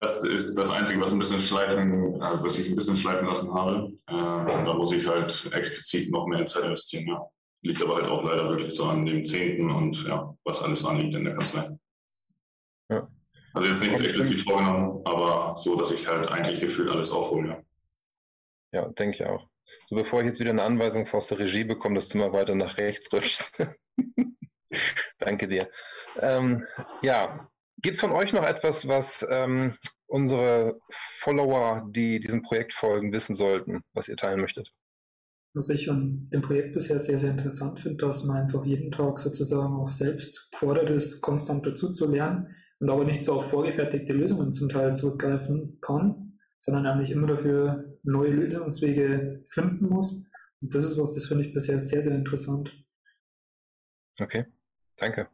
Das 0.00 0.24
ist 0.24 0.56
das 0.56 0.70
Einzige, 0.70 1.00
was 1.00 1.12
ein 1.12 1.18
bisschen 1.18 1.40
schleifen, 1.40 2.16
äh, 2.16 2.42
was 2.42 2.58
ich 2.58 2.68
ein 2.68 2.76
bisschen 2.76 2.96
schleifen 2.96 3.26
lassen 3.26 3.54
habe. 3.54 3.86
Äh, 4.06 4.64
da 4.64 4.74
muss 4.74 4.92
ich 4.92 5.06
halt 5.06 5.50
explizit 5.54 6.10
noch 6.10 6.26
mehr 6.26 6.44
Zeit 6.44 6.64
investieren, 6.64 7.06
ja. 7.06 7.24
Liegt 7.64 7.80
aber 7.80 7.94
halt 7.94 8.06
auch 8.06 8.24
leider 8.24 8.48
wirklich 8.48 8.74
so 8.74 8.84
an 8.84 9.06
dem 9.06 9.24
Zehnten 9.24 9.70
und 9.70 10.04
ja, 10.06 10.36
was 10.44 10.60
alles 10.62 10.84
anliegt 10.84 11.14
in 11.14 11.24
der 11.24 11.36
Kanzlei. 11.36 11.70
Also 13.54 13.68
jetzt 13.68 13.82
nichts 13.82 14.00
explizit 14.00 14.40
vorgenommen, 14.42 15.02
aber 15.04 15.56
so, 15.56 15.76
dass 15.76 15.90
ich 15.90 16.08
halt 16.08 16.28
eigentlich 16.28 16.60
gefühlt 16.60 16.90
alles 16.90 17.10
aufhole. 17.10 17.64
Ja, 18.72 18.82
ja 18.82 18.88
denke 18.88 19.16
ich 19.16 19.24
auch. 19.24 19.48
So, 19.86 19.96
bevor 19.96 20.20
ich 20.20 20.26
jetzt 20.26 20.40
wieder 20.40 20.50
eine 20.50 20.62
Anweisung 20.62 21.06
aus 21.12 21.28
der 21.28 21.38
Regie 21.38 21.64
bekomme, 21.64 21.96
dass 21.96 22.08
du 22.08 22.18
mal 22.18 22.32
weiter 22.32 22.54
nach 22.54 22.78
rechts 22.78 23.12
rutschst. 23.12 23.62
Danke 25.18 25.48
dir. 25.48 25.68
Ähm, 26.20 26.66
ja, 27.02 27.48
gibt 27.78 27.96
es 27.96 28.00
von 28.00 28.12
euch 28.12 28.32
noch 28.32 28.44
etwas, 28.44 28.88
was 28.88 29.26
ähm, 29.30 29.76
unsere 30.06 30.80
Follower, 30.90 31.86
die 31.90 32.20
diesem 32.20 32.42
Projekt 32.42 32.72
folgen, 32.72 33.12
wissen 33.12 33.34
sollten, 33.34 33.82
was 33.92 34.08
ihr 34.08 34.16
teilen 34.16 34.40
möchtet? 34.40 34.72
Was 35.54 35.68
ich 35.68 35.90
an 35.90 36.30
dem 36.32 36.40
Projekt 36.40 36.72
bisher 36.72 36.98
sehr, 36.98 37.18
sehr 37.18 37.30
interessant 37.30 37.78
finde, 37.80 38.06
dass 38.06 38.24
man 38.24 38.38
einfach 38.38 38.64
jeden 38.64 38.90
Tag 38.90 39.18
sozusagen 39.18 39.74
auch 39.74 39.90
selbst 39.90 40.50
gefordert 40.50 40.88
ist, 40.88 41.20
konstant 41.20 41.66
dazu 41.66 41.92
zu 41.92 42.10
lernen 42.10 42.54
und 42.82 42.90
aber 42.90 43.04
nicht 43.04 43.22
so 43.22 43.34
auf 43.34 43.48
vorgefertigte 43.48 44.12
Lösungen 44.12 44.52
zum 44.52 44.68
Teil 44.68 44.96
zurückgreifen 44.96 45.78
kann, 45.80 46.36
sondern 46.58 46.84
eigentlich 46.84 47.12
immer 47.12 47.28
dafür 47.28 47.96
neue 48.02 48.30
Lösungswege 48.30 49.44
finden 49.48 49.88
muss. 49.88 50.28
Und 50.60 50.74
das 50.74 50.84
ist 50.84 50.98
was, 51.00 51.14
das 51.14 51.26
finde 51.26 51.44
ich 51.44 51.54
bisher 51.54 51.78
sehr, 51.78 52.02
sehr 52.02 52.16
interessant. 52.16 52.76
Okay, 54.18 54.46
danke. 54.96 55.28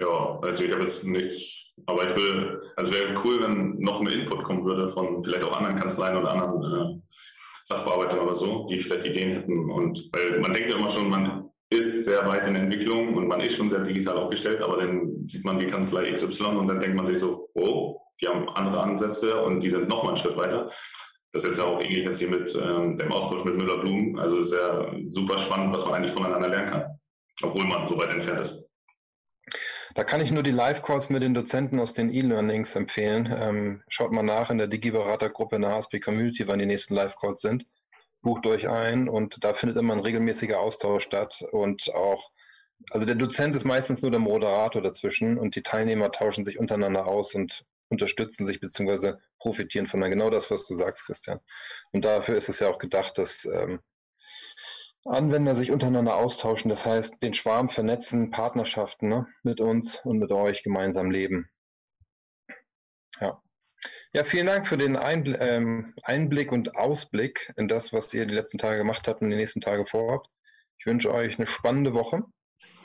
Ja, 0.00 0.40
also 0.40 0.64
ich 0.64 0.72
habe 0.72 0.82
jetzt 0.82 1.04
nichts, 1.06 1.72
aber 1.86 2.10
ich 2.10 2.16
will, 2.16 2.60
also 2.74 2.92
wäre 2.92 3.14
cool, 3.24 3.40
wenn 3.42 3.78
noch 3.78 4.00
mehr 4.00 4.14
Input 4.14 4.42
kommen 4.42 4.64
würde 4.64 4.88
von 4.88 5.22
vielleicht 5.22 5.44
auch 5.44 5.56
anderen 5.56 5.76
Kanzleien 5.76 6.16
oder 6.16 6.32
anderen 6.32 6.98
äh, 6.98 7.02
Sachbearbeitern 7.62 8.18
oder 8.18 8.34
so, 8.34 8.66
die 8.66 8.80
vielleicht 8.80 9.06
Ideen 9.06 9.30
hätten. 9.30 9.70
Und 9.70 10.10
weil 10.12 10.40
man 10.40 10.52
denkt 10.52 10.70
ja 10.70 10.76
immer 10.76 10.88
schon, 10.88 11.08
man 11.08 11.51
ist 11.72 12.04
sehr 12.04 12.26
weit 12.26 12.46
in 12.46 12.56
Entwicklung 12.56 13.14
und 13.14 13.26
man 13.26 13.40
ist 13.40 13.56
schon 13.56 13.68
sehr 13.68 13.80
digital 13.80 14.16
aufgestellt, 14.16 14.62
aber 14.62 14.78
dann 14.78 15.26
sieht 15.26 15.44
man 15.44 15.58
die 15.58 15.66
Kanzlei 15.66 16.12
XY 16.12 16.44
und 16.44 16.68
dann 16.68 16.80
denkt 16.80 16.96
man 16.96 17.06
sich 17.06 17.18
so, 17.18 17.50
oh, 17.54 18.00
die 18.20 18.28
haben 18.28 18.48
andere 18.50 18.80
Ansätze 18.82 19.42
und 19.42 19.62
die 19.62 19.70
sind 19.70 19.88
noch 19.88 20.02
mal 20.02 20.10
einen 20.10 20.16
Schritt 20.16 20.36
weiter. 20.36 20.66
Das 21.32 21.44
ist 21.44 21.50
jetzt 21.50 21.58
ja 21.58 21.64
auch 21.64 21.80
ähnlich 21.80 22.04
jetzt 22.04 22.18
hier 22.18 22.28
mit 22.28 22.54
ähm, 22.62 22.96
dem 22.98 23.10
Austausch 23.10 23.44
mit 23.44 23.56
Müller-Blum. 23.56 24.18
Also 24.18 24.42
sehr 24.42 24.94
super 25.08 25.38
spannend, 25.38 25.72
was 25.72 25.84
man 25.86 25.94
eigentlich 25.94 26.12
voneinander 26.12 26.48
lernen 26.48 26.68
kann, 26.68 27.00
obwohl 27.42 27.64
man 27.64 27.86
so 27.86 27.96
weit 27.96 28.10
entfernt 28.10 28.40
ist. 28.40 28.62
Da 29.94 30.04
kann 30.04 30.20
ich 30.20 30.30
nur 30.30 30.42
die 30.42 30.50
Live-Calls 30.50 31.10
mit 31.10 31.22
den 31.22 31.34
Dozenten 31.34 31.78
aus 31.78 31.92
den 31.92 32.12
E-Learnings 32.12 32.76
empfehlen. 32.76 33.34
Ähm, 33.34 33.82
schaut 33.88 34.12
mal 34.12 34.22
nach 34.22 34.50
in 34.50 34.58
der 34.58 34.66
Digi-Beratergruppe 34.66 35.56
in 35.56 35.62
der 35.62 35.72
HSP 35.72 36.00
Community, 36.00 36.46
wann 36.48 36.58
die 36.58 36.66
nächsten 36.66 36.94
Live-Calls 36.94 37.40
sind. 37.40 37.66
Bucht 38.22 38.46
euch 38.46 38.68
ein 38.68 39.08
und 39.08 39.44
da 39.44 39.52
findet 39.52 39.76
immer 39.76 39.94
ein 39.94 40.00
regelmäßiger 40.00 40.60
Austausch 40.60 41.02
statt 41.02 41.44
und 41.50 41.92
auch, 41.94 42.30
also 42.90 43.04
der 43.04 43.16
Dozent 43.16 43.54
ist 43.56 43.64
meistens 43.64 44.02
nur 44.02 44.10
der 44.10 44.20
Moderator 44.20 44.80
dazwischen 44.80 45.38
und 45.38 45.56
die 45.56 45.62
Teilnehmer 45.62 46.10
tauschen 46.12 46.44
sich 46.44 46.58
untereinander 46.58 47.06
aus 47.06 47.34
und 47.34 47.64
unterstützen 47.88 48.46
sich 48.46 48.60
bzw. 48.60 49.14
profitieren 49.38 49.86
von 49.86 50.00
genau 50.00 50.30
das, 50.30 50.50
was 50.50 50.64
du 50.66 50.74
sagst, 50.74 51.04
Christian. 51.06 51.40
Und 51.92 52.04
dafür 52.04 52.36
ist 52.36 52.48
es 52.48 52.58
ja 52.60 52.68
auch 52.68 52.78
gedacht, 52.78 53.18
dass 53.18 53.44
ähm, 53.44 53.80
Anwender 55.04 55.56
sich 55.56 55.72
untereinander 55.72 56.14
austauschen, 56.14 56.68
das 56.68 56.86
heißt 56.86 57.22
den 57.22 57.34
Schwarm 57.34 57.68
vernetzen, 57.68 58.30
Partnerschaften 58.30 59.08
ne, 59.08 59.26
mit 59.42 59.60
uns 59.60 60.00
und 60.04 60.18
mit 60.18 60.30
euch 60.30 60.62
gemeinsam 60.62 61.10
leben. 61.10 61.50
Ja. 64.12 64.24
Vielen 64.24 64.46
Dank 64.46 64.66
für 64.66 64.76
den 64.76 64.98
ähm, 65.00 65.94
Einblick 66.02 66.52
und 66.52 66.76
Ausblick 66.76 67.52
in 67.56 67.68
das, 67.68 67.92
was 67.92 68.12
ihr 68.14 68.26
die 68.26 68.34
letzten 68.34 68.58
Tage 68.58 68.78
gemacht 68.78 69.08
habt 69.08 69.22
und 69.22 69.30
die 69.30 69.36
nächsten 69.36 69.60
Tage 69.60 69.86
vorhabt. 69.86 70.28
Ich 70.78 70.86
wünsche 70.86 71.12
euch 71.12 71.38
eine 71.38 71.46
spannende 71.46 71.94
Woche. 71.94 72.22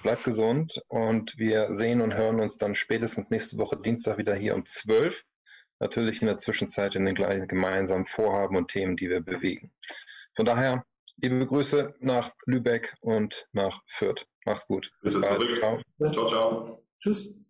Bleibt 0.04 0.24
gesund 0.24 0.82
und 0.88 1.38
wir 1.38 1.74
sehen 1.74 2.02
und 2.02 2.16
hören 2.16 2.40
uns 2.40 2.58
dann 2.58 2.76
spätestens 2.76 3.30
nächste 3.30 3.58
Woche 3.58 3.78
Dienstag 3.78 4.18
wieder 4.18 4.36
hier 4.36 4.56
um 4.56 4.66
12. 4.66 5.24
Natürlich 5.80 6.22
in 6.22 6.28
der 6.28 6.38
Zwischenzeit 6.38 6.96
in 6.96 7.06
den 7.06 7.14
gleichen 7.14 7.48
gemeinsamen 7.48 8.06
Vorhaben 8.06 8.56
und 8.56 8.70
Themen, 8.70 8.96
die 8.96 9.10
wir 9.10 9.22
bewegen. 9.22 9.72
Von 10.36 10.46
daher 10.46 10.84
Liebe 11.20 11.48
Grüße 11.48 11.96
nach 12.00 12.32
Lübeck 12.46 12.96
und 13.02 13.48
nach 13.52 13.82
Fürth. 13.88 14.28
Macht's 14.46 14.68
gut. 14.68 14.92
Bis 15.02 15.14
zurück. 15.14 15.58
Ciao, 15.58 15.82
ciao. 16.12 16.28
ciao. 16.28 16.84
Tschüss. 17.00 17.47